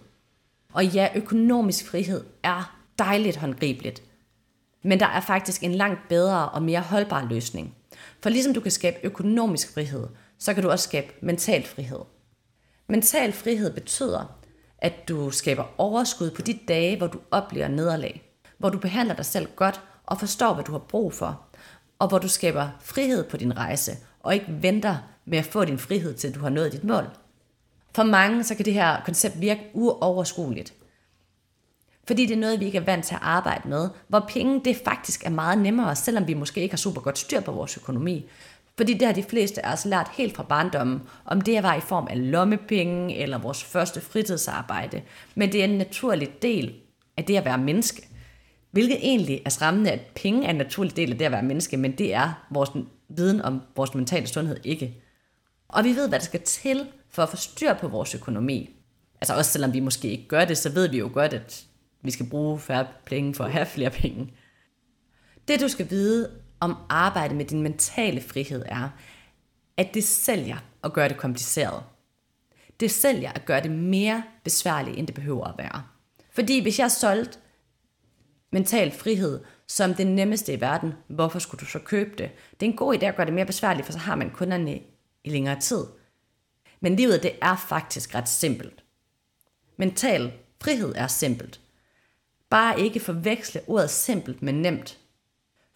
Og 0.73 0.87
ja, 0.87 1.08
økonomisk 1.14 1.91
frihed 1.91 2.25
er 2.43 2.79
dejligt 2.99 3.37
håndgribeligt. 3.37 4.03
Men 4.82 5.00
der 5.00 5.06
er 5.06 5.20
faktisk 5.20 5.62
en 5.64 5.75
langt 5.75 6.00
bedre 6.08 6.49
og 6.49 6.62
mere 6.62 6.81
holdbar 6.81 7.25
løsning. 7.31 7.75
For 8.23 8.31
ligesom 8.31 8.55
du 8.55 8.61
kan 8.61 8.70
skabe 8.70 8.97
økonomisk 9.03 9.75
frihed, 9.75 10.06
så 10.38 10.55
kan 10.55 10.62
du 10.62 10.70
også 10.70 10.88
skabe 10.88 11.12
mental 11.20 11.67
frihed. 11.67 12.00
Mental 12.88 13.32
frihed 13.32 13.73
betyder, 13.75 14.38
at 14.79 15.09
du 15.09 15.31
skaber 15.31 15.64
overskud 15.79 16.31
på 16.31 16.43
de 16.43 16.59
dage, 16.69 16.97
hvor 16.97 17.06
du 17.06 17.19
oplever 17.31 17.69
nederlag. 17.69 18.23
Hvor 18.59 18.69
du 18.69 18.79
behandler 18.79 19.14
dig 19.14 19.25
selv 19.25 19.49
godt 19.56 19.81
og 20.06 20.20
forstår, 20.20 20.55
hvad 20.55 20.64
du 20.64 20.73
har 20.73 20.79
brug 20.79 21.12
for. 21.12 21.46
Og 21.99 22.09
hvor 22.09 22.19
du 22.19 22.29
skaber 22.29 22.69
frihed 22.81 23.25
på 23.25 23.37
din 23.37 23.57
rejse, 23.57 23.93
og 24.21 24.35
ikke 24.35 24.47
venter 24.49 24.97
med 25.25 25.39
at 25.39 25.45
få 25.45 25.65
din 25.65 25.79
frihed 25.79 26.15
til 26.15 26.35
du 26.35 26.41
har 26.41 26.49
nået 26.49 26.73
dit 26.73 26.85
mål. 26.85 27.05
For 27.95 28.03
mange 28.03 28.45
så 28.45 28.55
kan 28.55 28.65
det 28.65 28.75
her 28.75 29.03
koncept 29.05 29.41
virke 29.41 29.71
uoverskueligt. 29.75 30.75
Fordi 32.07 32.27
det 32.27 32.35
er 32.35 32.41
noget, 32.41 32.61
vi 32.61 32.65
ikke 32.65 32.79
er 32.79 32.85
vant 32.85 33.05
til 33.05 33.15
at 33.15 33.21
arbejde 33.23 33.69
med, 33.69 33.89
hvor 34.09 34.25
penge 34.29 34.61
det 34.65 34.77
faktisk 34.85 35.27
er 35.27 35.31
meget 35.31 35.59
nemmere, 35.59 35.97
selvom 35.97 36.29
vi 36.29 36.35
måske 36.35 36.61
ikke 36.61 36.73
har 36.73 36.77
super 36.77 37.01
godt 37.01 37.19
styr 37.19 37.41
på 37.41 37.53
vores 37.53 37.77
økonomi. 37.77 38.27
Fordi 38.77 38.95
det 38.95 39.07
har 39.07 39.15
de 39.15 39.23
fleste 39.23 39.67
af 39.67 39.73
os 39.73 39.85
lært 39.85 40.11
helt 40.13 40.37
fra 40.37 40.43
barndommen, 40.43 41.03
om 41.25 41.41
det 41.41 41.63
var 41.63 41.75
i 41.75 41.81
form 41.81 42.07
af 42.11 42.31
lommepenge 42.31 43.17
eller 43.17 43.39
vores 43.39 43.65
første 43.65 44.01
fritidsarbejde. 44.01 45.03
Men 45.35 45.53
det 45.53 45.61
er 45.61 45.65
en 45.65 45.79
naturlig 45.79 46.43
del 46.43 46.75
af 47.17 47.25
det 47.25 47.37
at 47.37 47.45
være 47.45 47.59
menneske. 47.59 48.09
Hvilket 48.71 48.99
egentlig 49.01 49.43
er 49.45 49.51
skræmmende, 49.51 49.91
at 49.91 50.01
penge 50.15 50.47
er 50.47 50.51
en 50.51 50.57
naturlig 50.57 50.97
del 50.97 51.13
af 51.13 51.19
det 51.19 51.25
at 51.25 51.33
være 51.33 51.43
menneske, 51.43 51.77
men 51.77 51.93
det 51.93 52.15
er 52.15 52.47
vores 52.51 52.71
viden 53.09 53.41
om 53.41 53.63
vores 53.77 53.95
mentale 53.95 54.27
sundhed 54.27 54.57
ikke. 54.65 55.03
Og 55.69 55.85
vi 55.85 55.89
ved, 55.89 56.09
hvad 56.09 56.19
der 56.19 56.25
skal 56.25 56.43
til 56.43 56.87
for 57.11 57.23
at 57.23 57.29
få 57.29 57.37
styr 57.37 57.75
på 57.75 57.89
vores 57.89 58.15
økonomi. 58.15 58.77
Altså 59.21 59.35
også 59.35 59.51
selvom 59.51 59.73
vi 59.73 59.81
måske 59.81 60.09
ikke 60.09 60.29
gør 60.29 60.45
det, 60.45 60.59
så 60.59 60.73
ved 60.73 60.89
vi 60.89 60.99
jo 60.99 61.11
godt, 61.15 61.33
at 61.33 61.65
vi 62.03 62.11
skal 62.11 62.27
bruge 62.31 62.59
færre 62.59 62.87
penge 63.07 63.35
for 63.35 63.45
at 63.45 63.53
have 63.53 63.67
flere 63.67 63.91
penge. 63.91 64.33
Det 65.49 65.61
du 65.61 65.69
skal 65.69 65.91
vide 65.91 66.31
om 66.61 66.77
arbejde 66.89 67.35
med 67.35 67.45
din 67.45 67.62
mentale 67.62 68.21
frihed 68.21 68.62
er, 68.67 68.89
at 69.77 69.95
det 69.95 70.05
sælger 70.05 70.57
at 70.85 70.93
gøre 70.93 71.09
det 71.09 71.17
kompliceret. 71.17 71.83
Det 72.81 72.91
sælger 72.91 73.33
at 73.33 73.45
gøre 73.45 73.62
det 73.62 73.71
mere 73.71 74.23
besværligt, 74.45 74.99
end 74.99 75.07
det 75.07 75.15
behøver 75.15 75.45
at 75.45 75.59
være. 75.59 75.83
Fordi 76.31 76.62
hvis 76.62 76.79
jeg 76.79 76.91
solgte 76.91 77.39
mental 78.53 78.93
frihed 78.93 79.41
som 79.67 79.95
det 79.95 80.07
nemmeste 80.07 80.53
i 80.53 80.61
verden, 80.61 80.95
hvorfor 81.09 81.39
skulle 81.39 81.61
du 81.61 81.67
så 81.67 81.79
købe 81.79 82.11
det? 82.11 82.31
Det 82.61 82.67
er 82.67 82.71
en 82.71 82.77
god 82.77 82.95
idé 82.95 83.05
at 83.05 83.17
gøre 83.17 83.27
det 83.27 83.35
mere 83.35 83.47
besværligt, 83.47 83.87
for 83.87 83.93
så 83.93 83.99
har 83.99 84.15
man 84.15 84.31
kunderne 84.31 84.81
i 85.25 85.31
længere 85.31 85.61
tid. 85.61 85.85
Men 86.81 86.97
livet 86.97 87.23
det 87.23 87.33
er 87.43 87.57
faktisk 87.57 88.15
ret 88.15 88.29
simpelt. 88.29 88.85
Mental 89.77 90.33
frihed 90.63 90.93
er 90.97 91.07
simpelt. 91.07 91.61
Bare 92.51 92.81
ikke 92.81 93.01
forveksle 93.01 93.61
ordet 93.67 93.91
simpelt 93.91 94.43
med 94.43 94.53
nemt. 94.53 94.99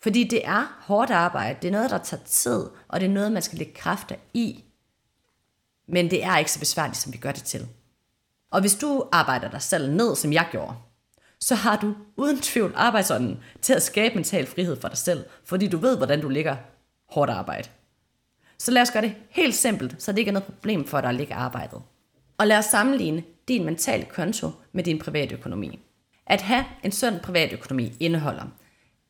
Fordi 0.02 0.24
det 0.24 0.46
er 0.46 0.78
hårdt 0.80 1.10
arbejde, 1.10 1.58
det 1.62 1.68
er 1.68 1.72
noget, 1.72 1.90
der 1.90 1.98
tager 1.98 2.24
tid, 2.24 2.64
og 2.88 3.00
det 3.00 3.06
er 3.06 3.12
noget, 3.12 3.32
man 3.32 3.42
skal 3.42 3.58
lægge 3.58 3.74
kræfter 3.74 4.16
i. 4.34 4.64
Men 5.88 6.10
det 6.10 6.24
er 6.24 6.38
ikke 6.38 6.52
så 6.52 6.58
besværligt, 6.58 6.98
som 6.98 7.12
vi 7.12 7.18
gør 7.18 7.32
det 7.32 7.44
til. 7.44 7.68
Og 8.50 8.60
hvis 8.60 8.74
du 8.74 9.08
arbejder 9.12 9.50
dig 9.50 9.62
selv 9.62 9.92
ned, 9.92 10.16
som 10.16 10.32
jeg 10.32 10.48
gjorde, 10.50 10.74
så 11.40 11.54
har 11.54 11.76
du 11.76 11.94
uden 12.16 12.40
tvivl 12.40 12.72
arbejdsånden 12.76 13.38
til 13.62 13.72
at 13.72 13.82
skabe 13.82 14.14
mental 14.14 14.46
frihed 14.46 14.80
for 14.80 14.88
dig 14.88 14.98
selv, 14.98 15.24
fordi 15.44 15.68
du 15.68 15.76
ved, 15.76 15.96
hvordan 15.96 16.20
du 16.20 16.28
ligger 16.28 16.56
hårdt 17.08 17.30
arbejde. 17.30 17.68
Så 18.58 18.70
lad 18.70 18.82
os 18.82 18.90
gøre 18.90 19.02
det 19.02 19.14
helt 19.30 19.54
simpelt, 19.54 20.02
så 20.02 20.12
det 20.12 20.18
ikke 20.18 20.28
er 20.28 20.32
noget 20.32 20.46
problem 20.46 20.86
for 20.86 21.00
dig 21.00 21.08
at 21.08 21.14
ligge 21.14 21.34
arbejdet. 21.34 21.82
Og 22.38 22.46
lad 22.46 22.58
os 22.58 22.64
sammenligne 22.64 23.22
din 23.48 23.64
mentale 23.64 24.04
konto 24.04 24.50
med 24.72 24.84
din 24.84 24.98
private 24.98 25.34
økonomi. 25.34 25.78
At 26.26 26.40
have 26.40 26.64
en 26.82 26.92
sund 26.92 27.20
privatøkonomi 27.20 27.92
indeholder, 28.00 28.44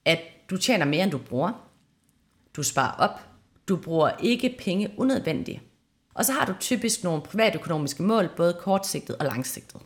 at 0.05 0.21
du 0.51 0.57
tjener 0.57 0.85
mere, 0.85 1.03
end 1.03 1.11
du 1.11 1.19
bruger. 1.19 1.53
Du 2.57 2.63
sparer 2.63 2.93
op. 2.93 3.21
Du 3.69 3.77
bruger 3.77 4.11
ikke 4.19 4.57
penge 4.59 4.95
unødvendigt. 4.97 5.61
Og 6.15 6.25
så 6.25 6.33
har 6.33 6.45
du 6.45 6.55
typisk 6.61 7.05
nogle 7.05 7.23
privatøkonomiske 7.23 8.03
mål, 8.03 8.29
både 8.37 8.57
kortsigtet 8.61 9.17
og 9.17 9.27
langsigtet. 9.27 9.81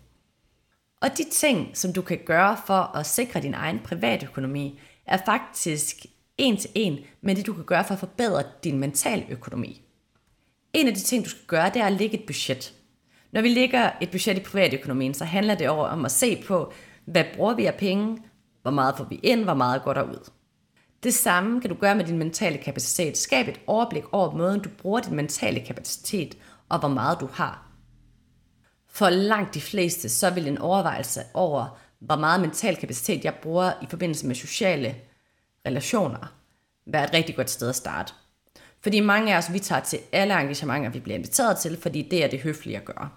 Og 1.04 1.18
de 1.18 1.24
ting, 1.30 1.70
som 1.76 1.92
du 1.92 2.02
kan 2.02 2.18
gøre 2.26 2.56
for 2.66 2.96
at 2.96 3.06
sikre 3.06 3.40
din 3.40 3.54
egen 3.54 3.78
privatøkonomi, 3.84 4.80
er 5.06 5.18
faktisk 5.26 6.06
en 6.38 6.56
til 6.56 6.70
en 6.74 6.98
med 7.20 7.34
det, 7.34 7.46
du 7.46 7.52
kan 7.52 7.64
gøre 7.64 7.84
for 7.84 7.94
at 7.94 8.00
forbedre 8.00 8.42
din 8.64 8.78
mentale 8.78 9.26
økonomi. 9.28 9.82
En 10.72 10.88
af 10.88 10.94
de 10.94 11.00
ting, 11.00 11.24
du 11.24 11.30
skal 11.30 11.46
gøre, 11.46 11.70
det 11.74 11.82
er 11.82 11.86
at 11.86 11.92
lægge 11.92 12.18
et 12.18 12.26
budget. 12.26 12.74
Når 13.32 13.42
vi 13.42 13.48
lægger 13.48 13.90
et 14.00 14.10
budget 14.10 14.36
i 14.36 14.40
privatøkonomien, 14.40 15.14
så 15.14 15.24
handler 15.24 15.54
det 15.54 15.68
over 15.68 15.86
om 15.86 16.04
at 16.04 16.12
se 16.12 16.42
på, 16.46 16.72
hvad 17.04 17.24
bruger 17.36 17.54
vi 17.54 17.66
af 17.66 17.74
penge? 17.74 18.18
Hvor 18.62 18.70
meget 18.70 18.96
får 18.96 19.04
vi 19.04 19.20
ind? 19.22 19.44
Hvor 19.44 19.54
meget 19.54 19.82
går 19.82 19.92
der 19.92 20.02
ud? 20.02 20.30
Det 21.02 21.14
samme 21.14 21.60
kan 21.60 21.70
du 21.70 21.76
gøre 21.76 21.94
med 21.94 22.04
din 22.04 22.18
mentale 22.18 22.58
kapacitet. 22.58 23.18
Skab 23.18 23.48
et 23.48 23.60
overblik 23.66 24.04
over 24.12 24.36
måden, 24.36 24.60
du 24.60 24.68
bruger 24.68 25.00
din 25.00 25.16
mentale 25.16 25.60
kapacitet, 25.60 26.38
og 26.68 26.78
hvor 26.78 26.88
meget 26.88 27.20
du 27.20 27.28
har. 27.32 27.63
For 28.94 29.10
langt 29.10 29.54
de 29.54 29.60
fleste, 29.60 30.08
så 30.08 30.30
vil 30.30 30.48
en 30.48 30.58
overvejelse 30.58 31.20
over, 31.34 31.78
hvor 31.98 32.16
meget 32.16 32.40
mental 32.40 32.76
kapacitet 32.76 33.24
jeg 33.24 33.34
bruger 33.34 33.72
i 33.82 33.86
forbindelse 33.90 34.26
med 34.26 34.34
sociale 34.34 34.94
relationer, 35.66 36.34
være 36.86 37.04
et 37.04 37.14
rigtig 37.14 37.36
godt 37.36 37.50
sted 37.50 37.68
at 37.68 37.76
starte. 37.76 38.12
Fordi 38.80 39.00
mange 39.00 39.34
af 39.34 39.38
os, 39.38 39.52
vi 39.52 39.58
tager 39.58 39.80
til 39.80 39.98
alle 40.12 40.40
engagementer, 40.40 40.90
vi 40.90 41.00
bliver 41.00 41.16
inviteret 41.16 41.58
til, 41.58 41.80
fordi 41.80 42.08
det 42.10 42.24
er 42.24 42.28
det 42.28 42.40
høflige 42.40 42.76
at 42.76 42.84
gøre. 42.84 43.08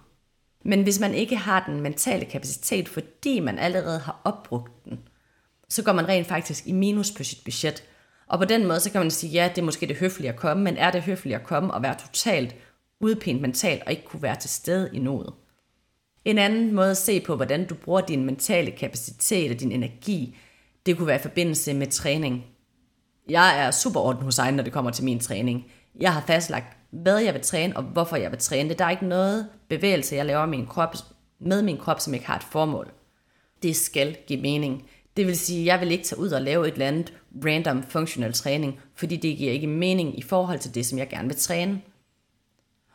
Men 0.64 0.82
hvis 0.82 1.00
man 1.00 1.14
ikke 1.14 1.36
har 1.36 1.64
den 1.66 1.80
mentale 1.80 2.24
kapacitet, 2.24 2.88
fordi 2.88 3.40
man 3.40 3.58
allerede 3.58 3.98
har 3.98 4.20
opbrugt 4.24 4.84
den, 4.84 4.98
så 5.68 5.82
går 5.84 5.92
man 5.92 6.08
rent 6.08 6.26
faktisk 6.26 6.66
i 6.66 6.72
minus 6.72 7.10
på 7.10 7.24
sit 7.24 7.44
budget. 7.44 7.84
Og 8.26 8.38
på 8.38 8.44
den 8.44 8.66
måde, 8.66 8.80
så 8.80 8.90
kan 8.90 9.00
man 9.00 9.10
sige, 9.10 9.32
ja, 9.32 9.50
det 9.54 9.58
er 9.58 9.64
måske 9.64 9.86
det 9.86 9.96
høflige 9.96 10.28
at 10.28 10.36
komme, 10.36 10.64
men 10.64 10.76
er 10.76 10.90
det 10.90 11.02
høfligt 11.02 11.36
at 11.36 11.46
komme 11.46 11.74
og 11.74 11.82
være 11.82 11.94
totalt 11.98 12.56
udpint 13.00 13.40
mentalt 13.40 13.82
og 13.86 13.90
ikke 13.90 14.04
kunne 14.04 14.22
være 14.22 14.36
til 14.36 14.50
stede 14.50 14.90
i 14.92 14.98
noget? 14.98 15.32
En 16.28 16.38
anden 16.38 16.74
måde 16.74 16.90
at 16.90 16.96
se 16.96 17.20
på, 17.20 17.36
hvordan 17.36 17.66
du 17.66 17.74
bruger 17.74 18.00
din 18.00 18.24
mentale 18.24 18.70
kapacitet 18.70 19.50
og 19.50 19.60
din 19.60 19.72
energi, 19.72 20.36
det 20.86 20.96
kunne 20.96 21.06
være 21.06 21.16
i 21.16 21.22
forbindelse 21.22 21.74
med 21.74 21.86
træning. 21.86 22.44
Jeg 23.28 23.60
er 23.60 23.70
super 23.70 24.00
orden 24.00 24.22
hos 24.22 24.38
egen, 24.38 24.54
når 24.54 24.62
det 24.62 24.72
kommer 24.72 24.90
til 24.90 25.04
min 25.04 25.20
træning. 25.20 25.66
Jeg 26.00 26.12
har 26.12 26.24
fastlagt, 26.26 26.76
hvad 26.90 27.18
jeg 27.18 27.34
vil 27.34 27.42
træne, 27.42 27.76
og 27.76 27.82
hvorfor 27.82 28.16
jeg 28.16 28.30
vil 28.30 28.38
træne 28.38 28.68
det. 28.68 28.78
Der 28.78 28.84
er 28.84 28.90
ikke 28.90 29.06
noget 29.06 29.48
bevægelse, 29.68 30.16
jeg 30.16 30.26
laver 30.26 30.46
min 30.46 30.66
krop, 30.66 30.94
med 31.38 31.62
min 31.62 31.76
krop, 31.76 32.00
som 32.00 32.14
ikke 32.14 32.26
har 32.26 32.36
et 32.36 32.42
formål. 32.42 32.90
Det 33.62 33.76
skal 33.76 34.16
give 34.26 34.40
mening. 34.40 34.88
Det 35.16 35.26
vil 35.26 35.38
sige, 35.38 35.60
at 35.60 35.66
jeg 35.66 35.80
vil 35.80 35.92
ikke 35.92 36.04
tage 36.04 36.20
ud 36.20 36.30
og 36.30 36.42
lave 36.42 36.68
et 36.68 36.72
eller 36.72 36.88
andet 36.88 37.12
random 37.44 37.82
functional 37.82 38.32
træning, 38.32 38.80
fordi 38.94 39.16
det 39.16 39.38
giver 39.38 39.52
ikke 39.52 39.66
mening 39.66 40.18
i 40.18 40.22
forhold 40.22 40.58
til 40.58 40.74
det, 40.74 40.86
som 40.86 40.98
jeg 40.98 41.08
gerne 41.08 41.28
vil 41.28 41.36
træne. 41.36 41.80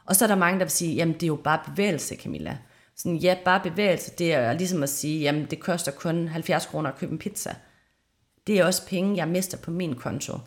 Og 0.05 0.15
så 0.15 0.25
er 0.25 0.27
der 0.27 0.35
mange, 0.35 0.59
der 0.59 0.65
vil 0.65 0.71
sige, 0.71 0.95
jamen 0.95 1.13
det 1.13 1.23
er 1.23 1.27
jo 1.27 1.35
bare 1.35 1.59
bevægelse, 1.65 2.15
Camilla. 2.15 2.57
Sådan, 3.03 3.17
ja, 3.17 3.37
bare 3.45 3.59
bevægelse, 3.59 4.11
det 4.17 4.33
er 4.33 4.53
ligesom 4.53 4.83
at 4.83 4.89
sige, 4.89 5.19
jamen 5.19 5.45
det 5.45 5.59
koster 5.59 5.91
kun 5.91 6.27
70 6.27 6.65
kroner 6.65 6.89
at 6.89 6.97
købe 6.97 7.11
en 7.11 7.17
pizza. 7.17 7.55
Det 8.47 8.59
er 8.59 8.65
også 8.65 8.87
penge, 8.87 9.17
jeg 9.17 9.27
mister 9.27 9.57
på 9.57 9.71
min 9.71 9.95
konto. 9.95 10.37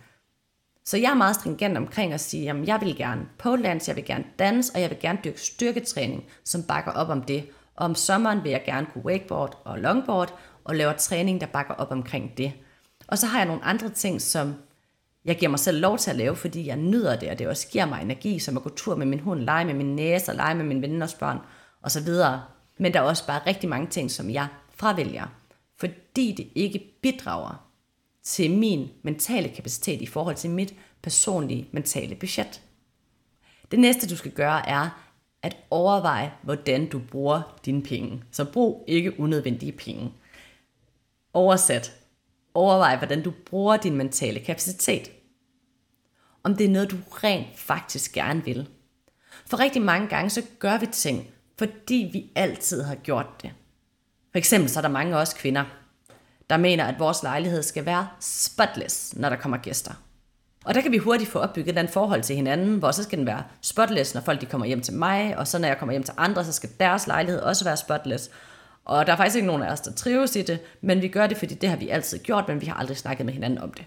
Så 0.85 0.97
jeg 0.97 1.11
er 1.11 1.15
meget 1.15 1.37
stringent 1.37 1.77
omkring 1.77 2.13
at 2.13 2.21
sige, 2.21 2.43
jamen 2.43 2.67
jeg 2.67 2.81
vil 2.81 2.97
gerne 2.97 3.27
pole 3.39 3.63
dance, 3.63 3.89
jeg 3.89 3.97
vil 3.97 4.05
gerne 4.05 4.25
danse, 4.39 4.73
og 4.75 4.81
jeg 4.81 4.91
vil 4.91 4.99
gerne 5.01 5.19
dyrke 5.25 5.41
styrketræning, 5.41 6.25
som 6.45 6.63
bakker 6.63 6.93
op 6.93 7.09
om 7.09 7.23
det. 7.23 7.47
Og 7.75 7.85
om 7.85 7.95
sommeren 7.95 8.45
vil 8.45 8.51
jeg 8.51 8.63
gerne 8.67 8.87
kunne 8.93 9.05
wakeboard 9.05 9.59
og 9.65 9.79
longboard, 9.79 10.39
og 10.65 10.77
lave 10.77 10.93
træning, 10.93 11.41
der 11.41 11.47
bakker 11.47 11.75
op 11.75 11.91
omkring 11.91 12.33
det. 12.37 12.53
Og 13.07 13.19
så 13.19 13.27
har 13.27 13.39
jeg 13.39 13.47
nogle 13.47 13.65
andre 13.65 13.89
ting, 13.89 14.23
som 14.23 14.55
jeg 15.25 15.37
giver 15.37 15.51
mig 15.51 15.59
selv 15.59 15.81
lov 15.81 15.99
til 15.99 16.11
at 16.11 16.17
lave, 16.17 16.37
fordi 16.37 16.67
jeg 16.67 16.77
nyder 16.77 17.17
det, 17.17 17.31
og 17.31 17.39
det 17.39 17.49
også 17.49 17.69
giver 17.69 17.87
mig 17.87 18.03
energi, 18.03 18.39
som 18.39 18.57
at 18.57 18.63
gå 18.63 18.69
tur 18.69 18.97
med 18.97 19.07
min 19.07 19.21
hund, 19.21 19.41
lege 19.41 19.65
med 19.65 19.75
min 19.75 19.97
næse, 19.97 20.33
og 20.33 20.37
lege 20.37 20.55
med 20.55 20.65
mine 20.65 20.83
venners 20.83 21.15
børn, 21.15 21.39
og 21.87 21.93
så 21.93 22.01
videre. 22.01 22.45
Men 22.79 22.95
der 22.95 23.01
er 23.01 23.05
også 23.05 23.27
bare 23.27 23.47
rigtig 23.47 23.69
mange 23.69 23.87
ting, 23.87 24.11
som 24.11 24.31
jeg 24.31 24.49
fravælger, 24.71 25.27
fordi 25.77 26.35
det 26.37 26.49
ikke 26.55 26.99
bidrager 27.03 27.69
til 28.23 28.51
min 28.51 28.89
mentale 29.03 29.49
kapacitet 29.49 30.03
i 30.03 30.07
forhold 30.07 30.37
til 30.37 30.51
mit 30.51 30.75
personlige 31.03 31.69
mentale 31.73 32.15
budget. 32.15 32.63
Det 33.71 33.79
næste, 33.79 34.09
du 34.09 34.17
skal 34.17 34.31
gøre, 34.31 34.69
er 34.69 34.89
at 35.43 35.57
overveje, 35.71 36.33
hvordan 36.43 36.89
du 36.89 37.01
bruger 37.11 37.59
dine 37.65 37.83
penge. 37.83 38.23
Så 38.31 38.45
brug 38.45 38.85
ikke 38.89 39.21
unødvendige 39.21 39.73
penge. 39.73 40.13
Oversat. 41.33 41.93
Overvej, 42.55 42.97
hvordan 42.97 43.23
du 43.23 43.33
bruger 43.47 43.77
din 43.77 43.97
mentale 43.97 44.41
kapacitet. 44.41 45.11
Om 46.43 46.57
det 46.57 46.67
er 46.67 46.71
noget, 46.71 46.91
du 46.91 46.97
rent 47.11 47.59
faktisk 47.59 48.13
gerne 48.13 48.45
vil. 48.45 48.69
For 49.47 49.61
rigtig 49.61 49.83
mange 49.83 50.09
gange, 50.09 50.31
så 50.31 50.43
gør 50.59 50.79
vi 50.79 50.87
ting, 50.87 51.31
fordi 51.59 52.11
vi 52.13 52.31
altid 52.35 52.83
har 52.83 52.95
gjort 52.95 53.43
det. 53.43 53.53
For 54.33 54.39
eksempel 54.39 54.71
så 54.71 54.81
er 54.81 54.83
der 54.83 54.89
mange 54.89 55.17
af 55.17 55.21
os 55.21 55.35
kvinder, 55.35 55.65
der 56.51 56.57
mener, 56.57 56.85
at 56.85 56.99
vores 56.99 57.23
lejlighed 57.23 57.63
skal 57.63 57.87
være 57.87 58.09
spotless, 58.21 59.17
når 59.17 59.29
der 59.29 59.37
kommer 59.37 59.57
gæster. 59.57 59.93
Og 60.65 60.75
der 60.75 60.81
kan 60.81 60.93
vi 60.93 60.99
hurtigt 60.99 61.31
få 61.31 61.39
opbygget 61.39 61.77
den 61.77 61.89
forhold 61.89 62.23
til 62.23 62.37
hinanden, 62.37 62.79
hvor 62.79 62.91
så 62.91 63.03
skal 63.03 63.19
den 63.19 63.27
være 63.27 63.43
spotless, 63.61 64.15
når 64.15 64.21
folk 64.21 64.41
de 64.41 64.47
kommer 64.47 64.67
hjem 64.67 64.81
til 64.81 64.95
mig, 64.95 65.39
og 65.39 65.49
så 65.49 65.59
når 65.59 65.69
jeg 65.69 65.79
kommer 65.79 65.93
hjem 65.93 66.03
til 66.03 66.15
andre, 66.17 66.45
så 66.45 66.53
skal 66.53 66.71
deres 66.81 67.07
lejlighed 67.07 67.41
også 67.41 67.65
være 67.65 67.77
spotless. 67.77 68.31
Og 68.85 69.07
der 69.07 69.13
er 69.13 69.17
faktisk 69.17 69.37
ikke 69.37 69.47
nogen 69.47 69.63
af 69.63 69.73
os, 69.73 69.81
der 69.81 69.93
trives 69.93 70.37
i 70.37 70.43
det, 70.43 70.61
men 70.81 71.03
vi 71.03 71.09
gør 71.09 71.27
det, 71.27 71.37
fordi 71.37 71.55
det 71.55 71.69
har 71.69 71.77
vi 71.77 71.89
altid 71.89 72.19
gjort, 72.19 72.49
men 72.49 72.61
vi 72.61 72.67
har 72.67 72.75
aldrig 72.75 72.97
snakket 72.97 73.27
med 73.27 73.35
hinanden 73.35 73.59
om 73.59 73.73
det. 73.73 73.85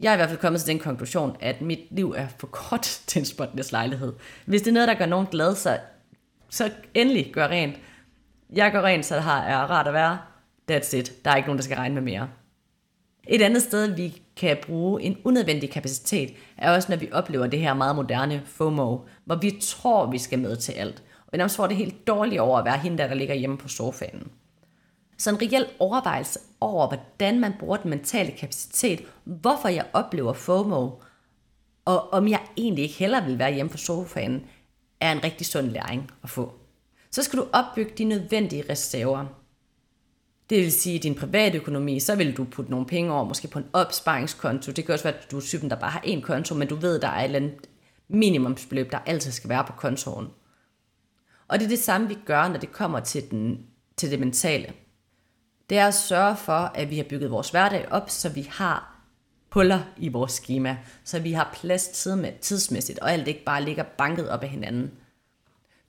Jeg 0.00 0.10
er 0.10 0.14
i 0.14 0.16
hvert 0.16 0.28
fald 0.28 0.40
kommet 0.40 0.60
til 0.60 0.68
den 0.68 0.78
konklusion, 0.78 1.36
at 1.40 1.62
mit 1.62 1.80
liv 1.90 2.14
er 2.16 2.26
for 2.38 2.46
kort 2.46 3.00
til 3.06 3.18
en 3.18 3.24
spotless 3.26 3.72
lejlighed. 3.72 4.12
Hvis 4.44 4.62
det 4.62 4.68
er 4.68 4.74
noget, 4.74 4.88
der 4.88 4.94
gør 4.94 5.06
nogen 5.06 5.26
glad, 5.26 5.54
så, 5.54 5.78
så 6.50 6.70
endelig 6.94 7.30
gør 7.32 7.48
rent. 7.48 7.76
Jeg 8.52 8.72
gør 8.72 8.82
rent, 8.82 9.06
så 9.06 9.14
det 9.14 9.22
har 9.22 9.42
er 9.42 9.56
rart 9.56 9.86
at 9.88 9.94
være. 9.94 10.18
That's 10.70 10.96
it. 10.96 11.24
Der 11.24 11.30
er 11.30 11.36
ikke 11.36 11.46
nogen, 11.46 11.58
der 11.58 11.64
skal 11.64 11.76
regne 11.76 11.94
med 11.94 12.02
mere. 12.02 12.28
Et 13.28 13.42
andet 13.42 13.62
sted, 13.62 13.86
vi 13.86 14.22
kan 14.36 14.56
bruge 14.66 15.02
en 15.02 15.16
unødvendig 15.24 15.70
kapacitet, 15.70 16.34
er 16.58 16.70
også, 16.70 16.92
når 16.92 16.96
vi 16.96 17.08
oplever 17.12 17.46
det 17.46 17.60
her 17.60 17.74
meget 17.74 17.96
moderne 17.96 18.42
FOMO, 18.46 18.98
hvor 19.24 19.34
vi 19.34 19.58
tror, 19.60 20.10
vi 20.10 20.18
skal 20.18 20.38
med 20.38 20.56
til 20.56 20.72
alt. 20.72 21.02
Og 21.26 21.38
nærmest 21.38 21.56
får 21.56 21.66
det 21.66 21.76
helt 21.76 22.06
dårligt 22.06 22.40
over 22.40 22.58
at 22.58 22.64
være 22.64 22.78
hende, 22.78 22.98
der, 22.98 23.08
der 23.08 23.14
ligger 23.14 23.34
hjemme 23.34 23.58
på 23.58 23.68
sofaen. 23.68 24.30
Så 25.18 25.30
en 25.30 25.42
reel 25.42 25.66
overvejelse 25.78 26.38
over, 26.60 26.86
hvordan 26.88 27.40
man 27.40 27.52
bruger 27.58 27.76
den 27.76 27.90
mentale 27.90 28.30
kapacitet, 28.30 29.02
hvorfor 29.24 29.68
jeg 29.68 29.86
oplever 29.92 30.32
FOMO, 30.32 30.90
og 31.84 32.12
om 32.12 32.28
jeg 32.28 32.40
egentlig 32.56 32.82
ikke 32.82 32.94
heller 32.94 33.26
vil 33.26 33.38
være 33.38 33.54
hjemme 33.54 33.70
på 33.70 33.76
sofaen, 33.76 34.46
er 35.00 35.12
en 35.12 35.24
rigtig 35.24 35.46
sund 35.46 35.66
læring 35.66 36.10
at 36.22 36.30
få. 36.30 36.54
Så 37.10 37.22
skal 37.22 37.38
du 37.38 37.46
opbygge 37.52 37.92
de 37.98 38.04
nødvendige 38.04 38.64
reserver. 38.70 39.26
Det 40.50 40.58
vil 40.58 40.72
sige, 40.72 40.96
at 40.96 41.02
din 41.02 41.14
private 41.14 41.58
økonomi, 41.58 42.00
så 42.00 42.16
vil 42.16 42.36
du 42.36 42.44
putte 42.44 42.70
nogle 42.70 42.86
penge 42.86 43.12
over, 43.12 43.24
måske 43.24 43.48
på 43.48 43.58
en 43.58 43.68
opsparingskonto. 43.72 44.72
Det 44.72 44.86
kan 44.86 44.92
også 44.92 45.04
være, 45.04 45.14
at 45.14 45.30
du 45.30 45.36
er 45.36 45.40
typen, 45.40 45.70
der 45.70 45.76
bare 45.76 45.90
har 45.90 46.00
én 46.00 46.20
konto, 46.20 46.54
men 46.54 46.68
du 46.68 46.74
ved, 46.74 46.96
at 46.96 47.02
der 47.02 47.08
er 47.08 47.20
et 47.20 47.24
eller 47.24 47.38
andet 47.38 47.68
minimumsbeløb, 48.08 48.92
der 48.92 48.98
altid 48.98 49.32
skal 49.32 49.50
være 49.50 49.64
på 49.64 49.72
kontoen. 49.72 50.28
Og 51.48 51.58
det 51.58 51.64
er 51.64 51.68
det 51.68 51.78
samme, 51.78 52.08
vi 52.08 52.16
gør, 52.24 52.48
når 52.48 52.58
det 52.58 52.72
kommer 52.72 53.00
til, 53.00 53.30
den, 53.30 53.66
til 53.96 54.10
det 54.10 54.20
mentale. 54.20 54.72
Det 55.70 55.78
er 55.78 55.86
at 55.86 55.94
sørge 55.94 56.36
for, 56.36 56.72
at 56.74 56.90
vi 56.90 56.96
har 56.96 57.04
bygget 57.04 57.30
vores 57.30 57.50
hverdag 57.50 57.86
op, 57.90 58.10
så 58.10 58.28
vi 58.28 58.48
har 58.50 58.96
huller 59.52 59.80
i 59.96 60.08
vores 60.08 60.32
schema, 60.32 60.76
så 61.04 61.18
vi 61.18 61.32
har 61.32 61.50
plads 61.60 61.88
tidsmæssigt, 62.40 62.98
og 62.98 63.12
alt 63.12 63.28
ikke 63.28 63.44
bare 63.44 63.62
ligger 63.62 63.82
banket 63.82 64.28
op 64.28 64.42
af 64.42 64.48
hinanden. 64.48 64.90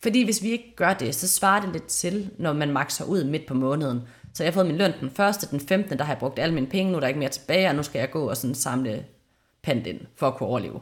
Fordi 0.04 0.24
hvis 0.24 0.44
vi 0.44 0.52
ikke 0.52 0.76
gør 0.76 0.94
det, 0.94 1.16
så 1.16 1.28
svarer 1.28 1.62
det 1.62 1.74
lidt 1.74 1.86
til, 1.86 2.30
når 2.38 2.54
man 2.54 2.72
makser 2.72 3.06
ud 3.06 3.24
midt 3.24 3.46
på 3.48 3.54
måneden. 3.54 4.02
Så 4.34 4.44
jeg 4.44 4.52
har 4.52 4.54
fået 4.54 4.68
min 4.68 4.78
løn 4.78 4.94
den 5.00 5.10
første, 5.10 5.48
den 5.52 5.60
15. 5.60 5.98
der 5.98 6.04
har 6.04 6.14
jeg 6.14 6.20
brugt 6.20 6.40
alle 6.40 6.56
mine 6.56 6.68
penge, 6.68 6.92
nu 6.92 6.96
er 6.96 7.00
der 7.00 7.08
ikke 7.08 7.20
mere 7.20 7.30
tilbage, 7.30 7.70
og 7.70 7.76
nu 7.76 7.84
skal 7.84 8.00
jeg 8.00 8.12
gå 8.12 8.30
og 8.30 8.38
sådan 8.38 8.56
samle 8.56 9.06
pant 9.64 9.88
ind 9.88 10.00
for 10.16 10.28
at 10.28 10.36
kunne 10.36 10.50
overleve. 10.50 10.82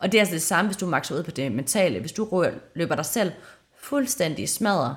Og 0.00 0.12
det 0.12 0.18
er 0.18 0.22
altså 0.22 0.34
det 0.34 0.42
samme, 0.42 0.68
hvis 0.68 0.76
du 0.76 0.86
makser 0.86 1.14
ud 1.14 1.22
på 1.22 1.30
det 1.30 1.52
mentale. 1.52 2.00
Hvis 2.00 2.12
du 2.12 2.46
løber 2.74 2.94
dig 2.94 3.06
selv 3.06 3.32
fuldstændig 3.78 4.48
smadret 4.48 4.96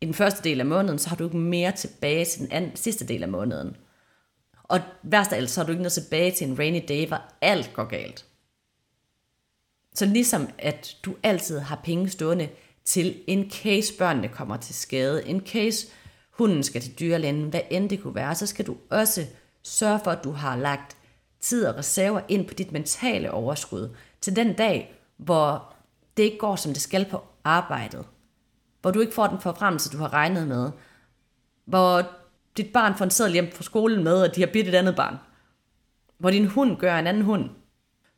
i 0.00 0.06
den 0.06 0.14
første 0.14 0.48
del 0.48 0.60
af 0.60 0.66
måneden, 0.66 0.98
så 0.98 1.08
har 1.08 1.16
du 1.16 1.24
ikke 1.24 1.36
mere 1.36 1.72
tilbage 1.72 2.24
til 2.24 2.40
den 2.40 2.52
anden, 2.52 2.76
sidste 2.76 3.06
del 3.06 3.22
af 3.22 3.28
måneden. 3.28 3.76
Og 4.62 4.80
værst 5.02 5.32
af 5.32 5.36
alt, 5.36 5.50
så 5.50 5.60
har 5.60 5.66
du 5.66 5.72
ikke 5.72 5.82
noget 5.82 5.92
tilbage 5.92 6.32
til 6.32 6.48
en 6.48 6.58
rainy 6.58 6.82
day, 6.88 7.06
hvor 7.06 7.22
alt 7.40 7.70
går 7.74 7.84
galt. 7.84 8.24
Så 9.94 10.06
ligesom 10.06 10.48
at 10.58 10.96
du 11.04 11.16
altid 11.22 11.58
har 11.58 11.80
penge 11.84 12.08
stående 12.08 12.48
til 12.84 13.22
en 13.26 13.50
case 13.50 13.98
børnene 13.98 14.28
kommer 14.28 14.56
til 14.56 14.74
skade, 14.74 15.26
en 15.26 15.40
case 15.46 15.86
hunden 16.30 16.62
skal 16.62 16.80
til 16.80 16.98
dyrlægen, 17.00 17.48
hvad 17.48 17.60
end 17.70 17.90
det 17.90 18.02
kunne 18.02 18.14
være, 18.14 18.34
så 18.34 18.46
skal 18.46 18.66
du 18.66 18.76
også 18.90 19.26
sørge 19.62 20.00
for, 20.04 20.10
at 20.10 20.24
du 20.24 20.30
har 20.30 20.56
lagt 20.56 20.96
tid 21.40 21.66
og 21.66 21.76
reserver 21.76 22.20
ind 22.28 22.48
på 22.48 22.54
dit 22.54 22.72
mentale 22.72 23.30
overskud 23.30 23.96
til 24.20 24.36
den 24.36 24.52
dag, 24.52 24.94
hvor 25.16 25.74
det 26.16 26.22
ikke 26.22 26.38
går, 26.38 26.56
som 26.56 26.72
det 26.72 26.82
skal 26.82 27.04
på 27.10 27.22
arbejdet. 27.44 28.06
Hvor 28.88 28.92
du 28.92 29.00
ikke 29.00 29.14
får 29.14 29.26
den 29.26 29.40
forfremmelse, 29.40 29.90
du 29.90 29.98
har 29.98 30.12
regnet 30.12 30.48
med. 30.48 30.70
Hvor 31.64 32.02
dit 32.56 32.72
barn 32.72 32.94
får 32.94 33.04
en 33.04 33.10
sædel 33.10 33.32
hjem 33.32 33.52
fra 33.52 33.62
skolen 33.62 34.04
med, 34.04 34.24
at 34.24 34.36
de 34.36 34.40
har 34.40 34.48
bidt 34.52 34.68
et 34.68 34.74
andet 34.74 34.96
barn. 34.96 35.16
Hvor 36.18 36.30
din 36.30 36.46
hund 36.46 36.76
gør 36.76 36.98
en 36.98 37.06
anden 37.06 37.22
hund. 37.22 37.50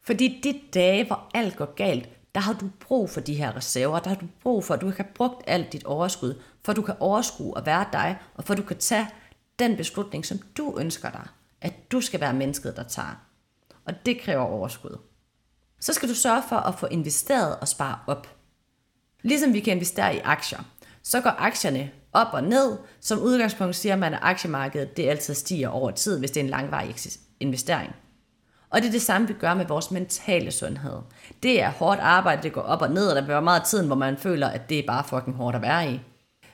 Fordi 0.02 0.40
de 0.44 0.60
dage, 0.74 1.06
hvor 1.06 1.30
alt 1.34 1.56
går 1.56 1.74
galt, 1.74 2.08
der 2.34 2.40
har 2.40 2.52
du 2.52 2.70
brug 2.80 3.10
for 3.10 3.20
de 3.20 3.34
her 3.34 3.56
reserver, 3.56 3.98
der 3.98 4.08
har 4.08 4.16
du 4.16 4.26
brug 4.42 4.64
for, 4.64 4.74
at 4.74 4.80
du 4.80 4.86
ikke 4.86 5.02
har 5.02 5.10
brugt 5.14 5.42
alt 5.46 5.72
dit 5.72 5.84
overskud, 5.84 6.42
for 6.64 6.72
at 6.72 6.76
du 6.76 6.82
kan 6.82 6.94
overskue 7.00 7.58
at 7.58 7.66
være 7.66 7.86
dig, 7.92 8.18
og 8.34 8.44
for 8.44 8.54
at 8.54 8.58
du 8.58 8.64
kan 8.64 8.78
tage 8.78 9.08
den 9.58 9.76
beslutning, 9.76 10.26
som 10.26 10.38
du 10.38 10.78
ønsker 10.78 11.10
dig, 11.10 11.26
at 11.60 11.92
du 11.92 12.00
skal 12.00 12.20
være 12.20 12.34
mennesket, 12.34 12.76
der 12.76 12.82
tager. 12.82 13.26
Og 13.84 14.06
det 14.06 14.20
kræver 14.20 14.42
overskud. 14.42 14.98
Så 15.80 15.92
skal 15.92 16.08
du 16.08 16.14
sørge 16.14 16.42
for 16.48 16.56
at 16.56 16.74
få 16.74 16.86
investeret 16.86 17.58
og 17.60 17.68
spare 17.68 17.98
op. 18.06 18.39
Ligesom 19.22 19.54
vi 19.54 19.60
kan 19.60 19.72
investere 19.72 20.16
i 20.16 20.20
aktier, 20.24 20.58
så 21.02 21.20
går 21.20 21.34
aktierne 21.38 21.90
op 22.12 22.26
og 22.32 22.44
ned. 22.44 22.76
Som 23.00 23.18
udgangspunkt 23.18 23.76
siger 23.76 23.96
man, 23.96 24.14
at 24.14 24.20
aktiemarkedet 24.22 24.96
det 24.96 25.08
altid 25.08 25.34
stiger 25.34 25.68
over 25.68 25.90
tid, 25.90 26.18
hvis 26.18 26.30
det 26.30 26.40
er 26.40 26.44
en 26.44 26.50
langvarig 26.50 26.94
investering. 27.40 27.94
Og 28.70 28.80
det 28.80 28.88
er 28.88 28.92
det 28.92 29.02
samme, 29.02 29.28
vi 29.28 29.34
gør 29.34 29.54
med 29.54 29.66
vores 29.66 29.90
mentale 29.90 30.50
sundhed. 30.50 30.96
Det 31.42 31.62
er 31.62 31.70
hårdt 31.70 32.00
arbejde, 32.00 32.42
det 32.42 32.52
går 32.52 32.60
op 32.60 32.82
og 32.82 32.90
ned, 32.90 33.08
og 33.08 33.16
der 33.16 33.24
bliver 33.24 33.40
meget 33.40 33.64
tiden, 33.64 33.86
hvor 33.86 33.96
man 33.96 34.16
føler, 34.16 34.48
at 34.48 34.68
det 34.68 34.78
er 34.78 34.86
bare 34.86 35.04
fucking 35.04 35.36
hårdt 35.36 35.56
at 35.56 35.62
være 35.62 35.92
i. 35.92 36.00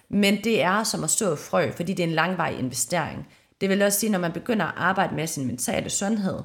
Men 0.08 0.44
det 0.44 0.62
er 0.62 0.82
som 0.82 1.04
at 1.04 1.10
stå 1.10 1.36
frø, 1.36 1.70
fordi 1.76 1.92
det 1.92 2.02
er 2.02 2.06
en 2.06 2.14
langvarig 2.14 2.58
investering. 2.58 3.28
Det 3.60 3.68
vil 3.68 3.82
også 3.82 4.00
sige, 4.00 4.12
når 4.12 4.18
man 4.18 4.32
begynder 4.32 4.66
at 4.66 4.74
arbejde 4.76 5.14
med 5.14 5.26
sin 5.26 5.46
mentale 5.46 5.90
sundhed, 5.90 6.38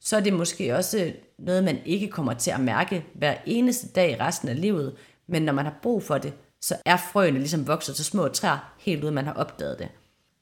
så 0.00 0.16
er 0.16 0.20
det 0.20 0.32
måske 0.32 0.76
også 0.76 1.12
noget, 1.38 1.64
man 1.64 1.78
ikke 1.84 2.08
kommer 2.08 2.34
til 2.34 2.50
at 2.50 2.60
mærke 2.60 3.04
hver 3.14 3.34
eneste 3.46 3.88
dag 3.88 4.20
resten 4.20 4.48
af 4.48 4.60
livet. 4.60 4.94
Men 5.28 5.42
når 5.42 5.52
man 5.52 5.64
har 5.64 5.78
brug 5.82 6.02
for 6.02 6.18
det, 6.18 6.34
så 6.60 6.76
er 6.84 6.96
frøene 6.96 7.38
ligesom 7.38 7.66
vokset 7.66 7.96
til 7.96 8.04
små 8.04 8.28
træer, 8.28 8.74
helt 8.78 9.04
uden 9.04 9.14
man 9.14 9.24
har 9.24 9.32
opdaget 9.32 9.78
det. 9.78 9.88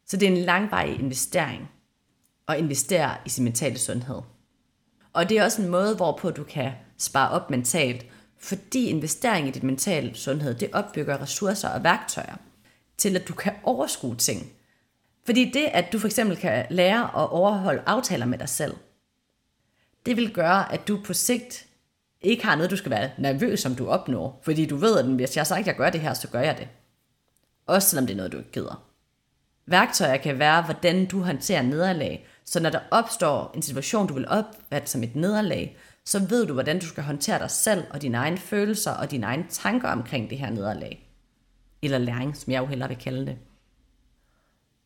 Så 0.06 0.16
det 0.16 0.28
er 0.28 0.32
en 0.32 0.44
langvarig 0.44 1.00
investering 1.00 1.70
at 2.48 2.58
investere 2.58 3.16
i 3.26 3.28
sin 3.28 3.44
mentale 3.44 3.78
sundhed. 3.78 4.20
Og 5.12 5.28
det 5.28 5.38
er 5.38 5.44
også 5.44 5.62
en 5.62 5.68
måde, 5.68 5.96
hvorpå 5.96 6.30
du 6.30 6.44
kan 6.44 6.72
spare 6.98 7.30
op 7.30 7.50
mentalt, 7.50 8.06
Fordi 8.38 8.86
investering 8.86 9.48
i 9.48 9.50
dit 9.50 9.62
mentale 9.62 10.14
sundhed, 10.14 10.54
det 10.54 10.70
opbygger 10.72 11.22
ressourcer 11.22 11.68
og 11.68 11.84
værktøjer 11.84 12.36
til, 12.96 13.16
at 13.16 13.28
du 13.28 13.34
kan 13.34 13.52
overskue 13.62 14.16
ting. 14.16 14.52
Fordi 15.24 15.50
det, 15.50 15.64
at 15.64 15.92
du 15.92 15.98
for 15.98 16.06
eksempel 16.06 16.36
kan 16.36 16.66
lære 16.70 17.02
at 17.02 17.30
overholde 17.30 17.82
aftaler 17.86 18.26
med 18.26 18.38
dig 18.38 18.48
selv, 18.48 18.76
det 20.06 20.16
vil 20.16 20.34
gøre, 20.34 20.72
at 20.72 20.88
du 20.88 21.00
på 21.04 21.12
sigt 21.12 21.66
ikke 22.24 22.44
har 22.44 22.56
noget, 22.56 22.70
du 22.70 22.76
skal 22.76 22.90
være 22.90 23.10
nervøs 23.18 23.66
om 23.66 23.74
du 23.74 23.88
opnår. 23.88 24.40
Fordi 24.42 24.66
du 24.66 24.76
ved, 24.76 24.98
at 24.98 25.04
hvis 25.04 25.36
jeg 25.36 25.40
har 25.40 25.44
sagt, 25.44 25.60
at 25.60 25.66
jeg 25.66 25.76
gør 25.76 25.90
det 25.90 26.00
her, 26.00 26.14
så 26.14 26.28
gør 26.28 26.40
jeg 26.40 26.58
det. 26.58 26.68
Også 27.66 27.88
selvom 27.88 28.06
det 28.06 28.14
er 28.14 28.16
noget, 28.16 28.32
du 28.32 28.38
ikke 28.38 28.52
gider. 28.52 28.84
Værktøjer 29.66 30.16
kan 30.16 30.38
være, 30.38 30.62
hvordan 30.62 31.06
du 31.06 31.20
håndterer 31.22 31.62
nederlag. 31.62 32.26
Så 32.44 32.60
når 32.60 32.70
der 32.70 32.80
opstår 32.90 33.52
en 33.54 33.62
situation, 33.62 34.06
du 34.06 34.14
vil 34.14 34.28
opfatte 34.28 34.90
som 34.90 35.02
et 35.02 35.16
nederlag, 35.16 35.76
så 36.04 36.26
ved 36.28 36.46
du, 36.46 36.52
hvordan 36.52 36.78
du 36.78 36.86
skal 36.86 37.02
håndtere 37.02 37.38
dig 37.38 37.50
selv 37.50 37.84
og 37.90 38.02
dine 38.02 38.16
egne 38.16 38.38
følelser 38.38 38.90
og 38.90 39.10
dine 39.10 39.26
egne 39.26 39.44
tanker 39.50 39.88
omkring 39.88 40.30
det 40.30 40.38
her 40.38 40.50
nederlag. 40.50 41.10
Eller 41.82 41.98
læring, 41.98 42.36
som 42.36 42.52
jeg 42.52 42.60
jo 42.60 42.66
hellere 42.66 42.88
vil 42.88 42.98
kalde 42.98 43.26
det. 43.26 43.36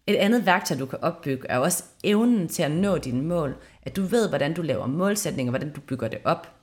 Et 0.06 0.16
andet 0.16 0.46
værktøj, 0.46 0.78
du 0.78 0.86
kan 0.86 0.98
opbygge, 1.02 1.48
er 1.48 1.58
også 1.58 1.84
evnen 2.04 2.48
til 2.48 2.62
at 2.62 2.70
nå 2.70 2.98
dine 2.98 3.22
mål. 3.22 3.56
At 3.82 3.96
du 3.96 4.02
ved, 4.02 4.28
hvordan 4.28 4.54
du 4.54 4.62
laver 4.62 4.86
målsætninger, 4.86 5.50
hvordan 5.50 5.72
du 5.72 5.80
bygger 5.80 6.08
det 6.08 6.18
op. 6.24 6.57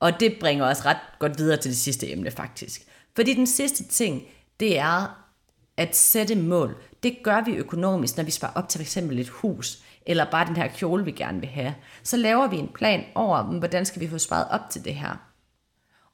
Og 0.00 0.20
det 0.20 0.36
bringer 0.40 0.64
os 0.64 0.86
ret 0.86 0.96
godt 1.18 1.38
videre 1.38 1.56
til 1.56 1.70
det 1.70 1.78
sidste 1.78 2.12
emne 2.12 2.30
faktisk. 2.30 2.82
Fordi 3.16 3.34
den 3.34 3.46
sidste 3.46 3.84
ting, 3.84 4.22
det 4.60 4.78
er 4.78 5.26
at 5.76 5.96
sætte 5.96 6.34
mål. 6.34 6.76
Det 7.02 7.18
gør 7.22 7.40
vi 7.44 7.52
økonomisk, 7.52 8.16
når 8.16 8.24
vi 8.24 8.30
sparer 8.30 8.52
op 8.54 8.68
til 8.68 8.80
f.eks. 8.80 8.96
et 8.96 9.28
hus, 9.28 9.82
eller 10.06 10.30
bare 10.30 10.46
den 10.46 10.56
her 10.56 10.68
kjole, 10.68 11.04
vi 11.04 11.10
gerne 11.10 11.40
vil 11.40 11.48
have. 11.48 11.74
Så 12.02 12.16
laver 12.16 12.46
vi 12.46 12.56
en 12.56 12.68
plan 12.74 13.04
over, 13.14 13.42
hvordan 13.42 13.84
skal 13.84 14.00
vi 14.00 14.08
få 14.08 14.18
sparet 14.18 14.46
op 14.50 14.70
til 14.70 14.84
det 14.84 14.94
her. 14.94 15.16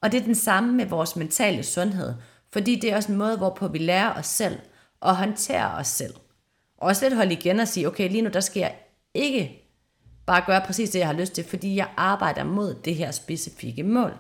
Og 0.01 0.13
det 0.13 0.21
er 0.21 0.25
den 0.25 0.35
samme 0.35 0.73
med 0.73 0.87
vores 0.87 1.17
mentale 1.17 1.63
sundhed, 1.63 2.15
fordi 2.53 2.77
det 2.77 2.93
er 2.93 2.97
også 2.97 3.13
en 3.13 3.19
måde, 3.19 3.37
hvorpå 3.37 3.69
vi 3.69 3.79
lærer 3.79 4.15
os 4.15 4.27
selv 4.27 4.59
og 5.01 5.17
håndtere 5.17 5.75
os 5.75 5.87
selv. 5.87 6.15
Og 6.79 6.89
også 6.89 7.05
lidt 7.05 7.17
holde 7.17 7.33
igen 7.33 7.61
og 7.61 7.69
sige, 7.69 7.87
okay, 7.87 8.11
lige 8.11 8.23
nu 8.23 8.31
der 8.31 8.41
skal 8.41 8.61
jeg 8.61 8.75
ikke 9.15 9.62
bare 10.27 10.43
gøre 10.47 10.61
præcis 10.67 10.91
det, 10.91 10.99
jeg 10.99 11.07
har 11.07 11.15
lyst 11.15 11.33
til, 11.33 11.45
fordi 11.45 11.77
jeg 11.77 11.89
arbejder 11.97 12.45
mod 12.45 12.75
det 12.75 12.95
her 12.95 13.11
specifikke 13.11 13.83
mål. 13.83 14.13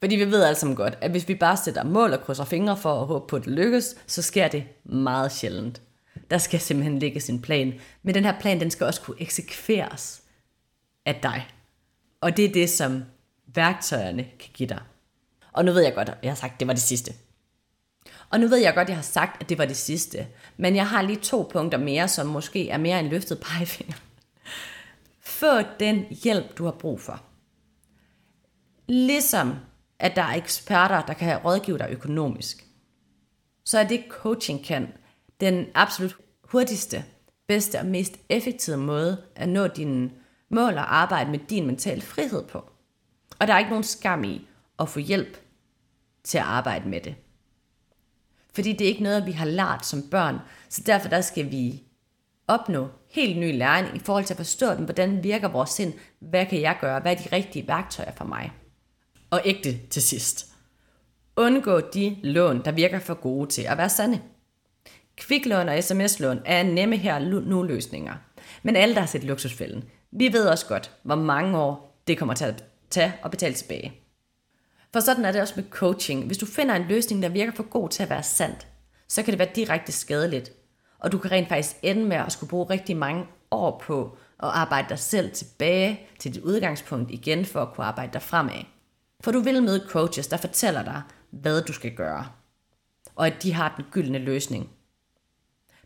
Fordi 0.00 0.16
vi 0.16 0.30
ved 0.30 0.42
alle 0.42 0.58
sammen 0.58 0.76
godt, 0.76 0.98
at 1.00 1.10
hvis 1.10 1.28
vi 1.28 1.34
bare 1.34 1.56
sætter 1.56 1.84
mål 1.84 2.12
og 2.12 2.20
krydser 2.20 2.44
fingre 2.44 2.76
for 2.76 3.00
at 3.00 3.06
håbe 3.06 3.26
på, 3.26 3.36
at 3.36 3.44
det 3.44 3.52
lykkes, 3.52 3.96
så 4.06 4.22
sker 4.22 4.48
det 4.48 4.64
meget 4.84 5.32
sjældent. 5.32 5.82
Der 6.30 6.38
skal 6.38 6.60
simpelthen 6.60 6.98
ligge 6.98 7.20
sin 7.20 7.42
plan. 7.42 7.74
Men 8.02 8.14
den 8.14 8.24
her 8.24 8.40
plan, 8.40 8.60
den 8.60 8.70
skal 8.70 8.86
også 8.86 9.00
kunne 9.00 9.20
eksekveres 9.20 10.22
af 11.06 11.20
dig. 11.22 11.48
Og 12.20 12.36
det 12.36 12.44
er 12.44 12.52
det, 12.52 12.70
som 12.70 13.02
værktøjerne 13.46 14.22
kan 14.22 14.50
give 14.54 14.68
dig. 14.68 14.80
Og 15.52 15.64
nu 15.64 15.72
ved 15.72 15.82
jeg 15.82 15.94
godt, 15.94 16.08
at 16.08 16.18
jeg 16.22 16.30
har 16.30 16.36
sagt, 16.36 16.52
at 16.52 16.60
det 16.60 16.68
var 16.68 16.74
det 16.74 16.82
sidste. 16.82 17.12
Og 18.30 18.40
nu 18.40 18.46
ved 18.46 18.58
jeg 18.58 18.74
godt, 18.74 18.84
at 18.84 18.88
jeg 18.88 18.96
har 18.96 19.02
sagt, 19.02 19.42
at 19.42 19.48
det 19.48 19.58
var 19.58 19.64
det 19.64 19.76
sidste. 19.76 20.26
Men 20.56 20.76
jeg 20.76 20.88
har 20.88 21.02
lige 21.02 21.20
to 21.20 21.48
punkter 21.52 21.78
mere, 21.78 22.08
som 22.08 22.26
måske 22.26 22.68
er 22.68 22.78
mere 22.78 23.00
en 23.00 23.08
løftet 23.08 23.40
pegefinger. 23.40 23.96
Få 25.30 25.62
den 25.80 26.04
hjælp, 26.10 26.58
du 26.58 26.64
har 26.64 26.72
brug 26.72 27.00
for. 27.00 27.22
Ligesom 28.88 29.54
at 29.98 30.16
der 30.16 30.22
er 30.22 30.34
eksperter, 30.34 31.02
der 31.06 31.14
kan 31.14 31.38
rådgive 31.38 31.78
dig 31.78 31.88
økonomisk, 31.90 32.66
så 33.64 33.78
er 33.78 33.88
det 33.88 34.04
coaching 34.08 34.64
kan 34.64 34.92
den 35.40 35.66
absolut 35.74 36.16
hurtigste, 36.44 37.04
bedste 37.48 37.78
og 37.78 37.86
mest 37.86 38.16
effektive 38.28 38.76
måde 38.76 39.24
at 39.34 39.48
nå 39.48 39.66
dine 39.66 40.10
mål 40.48 40.74
og 40.74 40.96
arbejde 40.96 41.30
med 41.30 41.38
din 41.38 41.66
mentale 41.66 42.00
frihed 42.00 42.42
på. 42.48 42.70
Og 43.38 43.46
der 43.46 43.54
er 43.54 43.58
ikke 43.58 43.70
nogen 43.70 43.84
skam 43.84 44.24
i 44.24 44.48
at 44.78 44.88
få 44.88 44.98
hjælp 44.98 45.38
til 46.24 46.38
at 46.38 46.44
arbejde 46.44 46.88
med 46.88 47.00
det. 47.00 47.14
Fordi 48.54 48.72
det 48.72 48.80
er 48.80 48.88
ikke 48.88 49.02
noget, 49.02 49.26
vi 49.26 49.32
har 49.32 49.46
lært 49.46 49.86
som 49.86 50.10
børn, 50.10 50.38
så 50.68 50.82
derfor 50.86 51.08
der 51.08 51.20
skal 51.20 51.50
vi 51.50 51.82
opnå 52.50 52.88
helt 53.10 53.38
ny 53.38 53.58
læring 53.58 53.96
i 53.96 53.98
forhold 53.98 54.24
til 54.24 54.34
at 54.34 54.38
forstå 54.38 54.74
den, 54.74 54.84
hvordan 54.84 55.22
virker 55.24 55.48
vores 55.48 55.70
sind, 55.70 55.92
hvad 56.20 56.46
kan 56.46 56.60
jeg 56.60 56.76
gøre, 56.80 57.00
hvad 57.00 57.12
er 57.12 57.16
de 57.16 57.36
rigtige 57.36 57.68
værktøjer 57.68 58.12
for 58.16 58.24
mig. 58.24 58.52
Og 59.30 59.40
ægte 59.44 59.78
til 59.86 60.02
sidst. 60.02 60.46
Undgå 61.36 61.80
de 61.80 62.16
lån, 62.22 62.64
der 62.64 62.72
virker 62.72 62.98
for 62.98 63.14
gode 63.14 63.48
til 63.48 63.62
at 63.62 63.78
være 63.78 63.88
sande. 63.88 64.20
Kviklån 65.16 65.68
og 65.68 65.84
sms-lån 65.84 66.40
er 66.44 66.62
nemme 66.62 66.96
her 66.96 67.18
nu 67.18 67.62
løsninger. 67.62 68.14
Men 68.62 68.76
alle, 68.76 68.94
der 68.94 69.00
har 69.00 69.06
set 69.06 69.24
luksusfælden, 69.24 69.84
vi 70.10 70.32
ved 70.32 70.46
også 70.46 70.66
godt, 70.66 70.90
hvor 71.02 71.14
mange 71.14 71.58
år 71.58 72.02
det 72.06 72.18
kommer 72.18 72.34
til 72.34 72.44
at 72.44 72.64
tage 72.90 73.12
og 73.22 73.30
betale 73.30 73.54
tilbage. 73.54 73.92
For 74.92 75.00
sådan 75.00 75.24
er 75.24 75.32
det 75.32 75.40
også 75.40 75.54
med 75.56 75.64
coaching. 75.70 76.26
Hvis 76.26 76.38
du 76.38 76.46
finder 76.46 76.74
en 76.74 76.88
løsning, 76.88 77.22
der 77.22 77.28
virker 77.28 77.52
for 77.52 77.62
god 77.62 77.88
til 77.88 78.02
at 78.02 78.10
være 78.10 78.22
sandt, 78.22 78.66
så 79.08 79.22
kan 79.22 79.32
det 79.32 79.38
være 79.38 79.50
direkte 79.54 79.92
skadeligt. 79.92 80.52
Og 81.00 81.12
du 81.12 81.18
kan 81.18 81.30
rent 81.30 81.48
faktisk 81.48 81.76
ende 81.82 82.04
med 82.04 82.16
at 82.16 82.32
skulle 82.32 82.50
bruge 82.50 82.70
rigtig 82.70 82.96
mange 82.96 83.26
år 83.50 83.78
på 83.86 84.16
at 84.42 84.48
arbejde 84.48 84.88
dig 84.88 84.98
selv 84.98 85.32
tilbage 85.32 86.00
til 86.18 86.34
dit 86.34 86.42
udgangspunkt 86.42 87.10
igen 87.10 87.44
for 87.44 87.62
at 87.62 87.72
kunne 87.74 87.86
arbejde 87.86 88.12
dig 88.12 88.22
fremad. 88.22 88.64
For 89.20 89.32
du 89.32 89.40
vil 89.40 89.62
møde 89.62 89.86
coaches, 89.88 90.26
der 90.26 90.36
fortæller 90.36 90.82
dig, 90.82 91.02
hvad 91.30 91.62
du 91.62 91.72
skal 91.72 91.94
gøre. 91.94 92.26
Og 93.16 93.26
at 93.26 93.42
de 93.42 93.52
har 93.52 93.74
den 93.76 93.84
gyldne 93.90 94.18
løsning. 94.18 94.70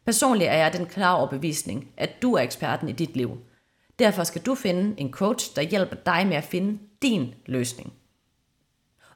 Personligt 0.04 0.50
er 0.50 0.56
jeg 0.56 0.72
den 0.72 0.86
klare 0.86 1.18
overbevisning, 1.18 1.88
at 1.96 2.10
du 2.22 2.34
er 2.34 2.40
eksperten 2.40 2.88
i 2.88 2.92
dit 2.92 3.16
liv. 3.16 3.38
Derfor 3.98 4.24
skal 4.24 4.42
du 4.42 4.54
finde 4.54 5.00
en 5.00 5.12
coach, 5.12 5.56
der 5.56 5.62
hjælper 5.62 5.96
dig 5.96 6.26
med 6.26 6.36
at 6.36 6.44
finde 6.44 6.78
din 7.02 7.34
løsning. 7.46 7.92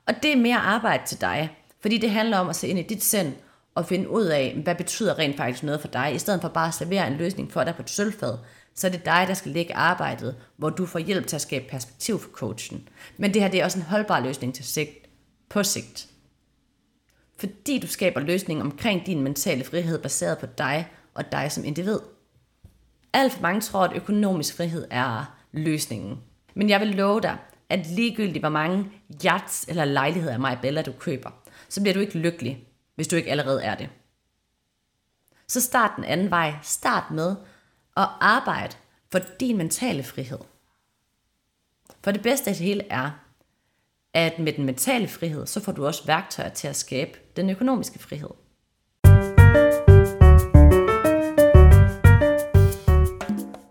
Og 0.06 0.14
det 0.22 0.32
er 0.32 0.36
mere 0.36 0.58
arbejde 0.58 1.06
til 1.06 1.20
dig, 1.20 1.56
fordi 1.80 1.98
det 1.98 2.10
handler 2.10 2.38
om 2.38 2.48
at 2.48 2.56
se 2.56 2.68
ind 2.68 2.78
i 2.78 2.82
dit 2.82 3.04
sind 3.04 3.32
og 3.78 3.86
finde 3.86 4.10
ud 4.10 4.24
af, 4.24 4.60
hvad 4.64 4.74
betyder 4.74 5.18
rent 5.18 5.36
faktisk 5.36 5.62
noget 5.62 5.80
for 5.80 5.88
dig, 5.88 6.14
i 6.14 6.18
stedet 6.18 6.40
for 6.40 6.48
bare 6.48 6.68
at 6.68 6.74
servere 6.74 7.06
en 7.06 7.16
løsning 7.16 7.52
for 7.52 7.64
dig 7.64 7.74
på 7.74 7.82
et 7.82 7.90
sølvfad, 7.90 8.38
så 8.74 8.86
er 8.86 8.90
det 8.90 9.04
dig, 9.04 9.24
der 9.28 9.34
skal 9.34 9.52
lægge 9.52 9.74
arbejdet, 9.74 10.36
hvor 10.56 10.70
du 10.70 10.86
får 10.86 10.98
hjælp 10.98 11.26
til 11.26 11.36
at 11.36 11.42
skabe 11.42 11.64
perspektiv 11.70 12.18
for 12.18 12.30
coachen. 12.30 12.88
Men 13.16 13.34
det 13.34 13.42
her 13.42 13.48
det 13.48 13.60
er 13.60 13.64
også 13.64 13.78
en 13.78 13.84
holdbar 13.84 14.20
løsning 14.20 14.54
til 14.54 14.64
sigt, 14.64 15.08
på 15.48 15.62
sigt. 15.62 16.08
Fordi 17.36 17.78
du 17.78 17.86
skaber 17.86 18.20
løsningen 18.20 18.66
omkring 18.66 19.06
din 19.06 19.22
mentale 19.22 19.64
frihed 19.64 19.98
baseret 19.98 20.38
på 20.38 20.46
dig 20.58 20.88
og 21.14 21.32
dig 21.32 21.52
som 21.52 21.64
individ. 21.64 21.98
Alt 23.12 23.32
for 23.32 23.42
mange 23.42 23.60
tror, 23.60 23.84
at 23.84 23.96
økonomisk 23.96 24.56
frihed 24.56 24.86
er 24.90 25.38
løsningen. 25.52 26.18
Men 26.54 26.68
jeg 26.68 26.80
vil 26.80 26.88
love 26.88 27.20
dig, 27.20 27.36
at 27.68 27.86
ligegyldigt 27.86 28.42
hvor 28.42 28.48
mange 28.48 28.90
yachts 29.24 29.66
eller 29.68 29.84
lejligheder 29.84 30.34
af 30.34 30.40
mig 30.40 30.58
Bella 30.62 30.82
du 30.82 30.92
køber, 30.92 31.30
så 31.68 31.80
bliver 31.80 31.94
du 31.94 32.00
ikke 32.00 32.18
lykkelig, 32.18 32.67
hvis 32.98 33.08
du 33.08 33.16
ikke 33.16 33.30
allerede 33.30 33.62
er 33.62 33.74
det. 33.74 33.88
Så 35.48 35.60
start 35.60 35.90
den 35.96 36.04
anden 36.04 36.30
vej. 36.30 36.54
Start 36.62 37.10
med 37.10 37.36
at 37.96 38.08
arbejde 38.20 38.76
for 39.12 39.18
din 39.40 39.56
mentale 39.56 40.02
frihed. 40.02 40.38
For 42.04 42.10
det 42.10 42.22
bedste 42.22 42.50
af 42.50 42.56
det 42.56 42.64
hele 42.64 42.84
er, 42.90 43.10
at 44.14 44.38
med 44.38 44.52
den 44.52 44.64
mentale 44.64 45.08
frihed, 45.08 45.46
så 45.46 45.60
får 45.60 45.72
du 45.72 45.86
også 45.86 46.06
værktøjer 46.06 46.48
til 46.48 46.68
at 46.68 46.76
skabe 46.76 47.18
den 47.36 47.50
økonomiske 47.50 47.98
frihed. 47.98 48.30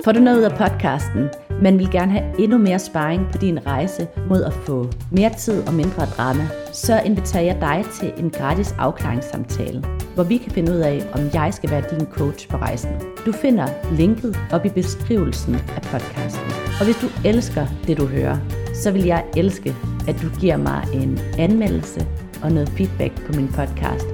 Får 0.03 0.11
du 0.11 0.19
noget 0.19 0.37
ud 0.37 0.43
af 0.43 0.57
podcasten, 0.57 1.29
men 1.61 1.79
vil 1.79 1.91
gerne 1.91 2.11
have 2.11 2.39
endnu 2.39 2.57
mere 2.57 2.79
sparring 2.79 3.27
på 3.31 3.37
din 3.37 3.67
rejse 3.67 4.07
mod 4.29 4.43
at 4.43 4.53
få 4.53 4.89
mere 5.11 5.33
tid 5.37 5.67
og 5.67 5.73
mindre 5.73 6.05
drama, 6.05 6.47
så 6.73 7.01
inviterer 7.05 7.43
jeg 7.43 7.57
dig 7.61 7.85
til 7.99 8.13
en 8.17 8.29
gratis 8.29 8.75
afklaringssamtale, 8.77 9.83
hvor 10.15 10.23
vi 10.23 10.37
kan 10.37 10.51
finde 10.51 10.71
ud 10.71 10.77
af, 10.77 11.03
om 11.13 11.19
jeg 11.33 11.53
skal 11.53 11.69
være 11.69 11.83
din 11.91 12.07
coach 12.11 12.49
på 12.49 12.57
rejsen. 12.57 12.89
Du 13.25 13.31
finder 13.31 13.67
linket 13.91 14.39
op 14.51 14.65
i 14.65 14.69
beskrivelsen 14.69 15.55
af 15.55 15.81
podcasten. 15.81 16.51
Og 16.79 16.85
hvis 16.85 16.95
du 16.95 17.07
elsker 17.25 17.65
det, 17.87 17.97
du 17.97 18.05
hører, 18.05 18.37
så 18.73 18.91
vil 18.91 19.03
jeg 19.03 19.23
elske, 19.37 19.75
at 20.07 20.21
du 20.21 20.27
giver 20.39 20.57
mig 20.57 20.83
en 20.93 21.19
anmeldelse 21.37 22.07
og 22.43 22.51
noget 22.51 22.69
feedback 22.69 23.25
på 23.25 23.33
min 23.33 23.47
podcast, 23.47 24.05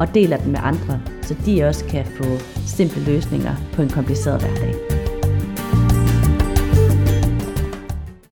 og 0.00 0.14
deler 0.14 0.36
den 0.36 0.52
med 0.52 0.60
andre, 0.62 1.00
så 1.22 1.36
de 1.46 1.64
også 1.64 1.84
kan 1.84 2.04
få 2.04 2.24
simple 2.66 3.04
løsninger 3.04 3.54
på 3.72 3.82
en 3.82 3.88
kompliceret 3.88 4.40
hverdag. 4.40 4.89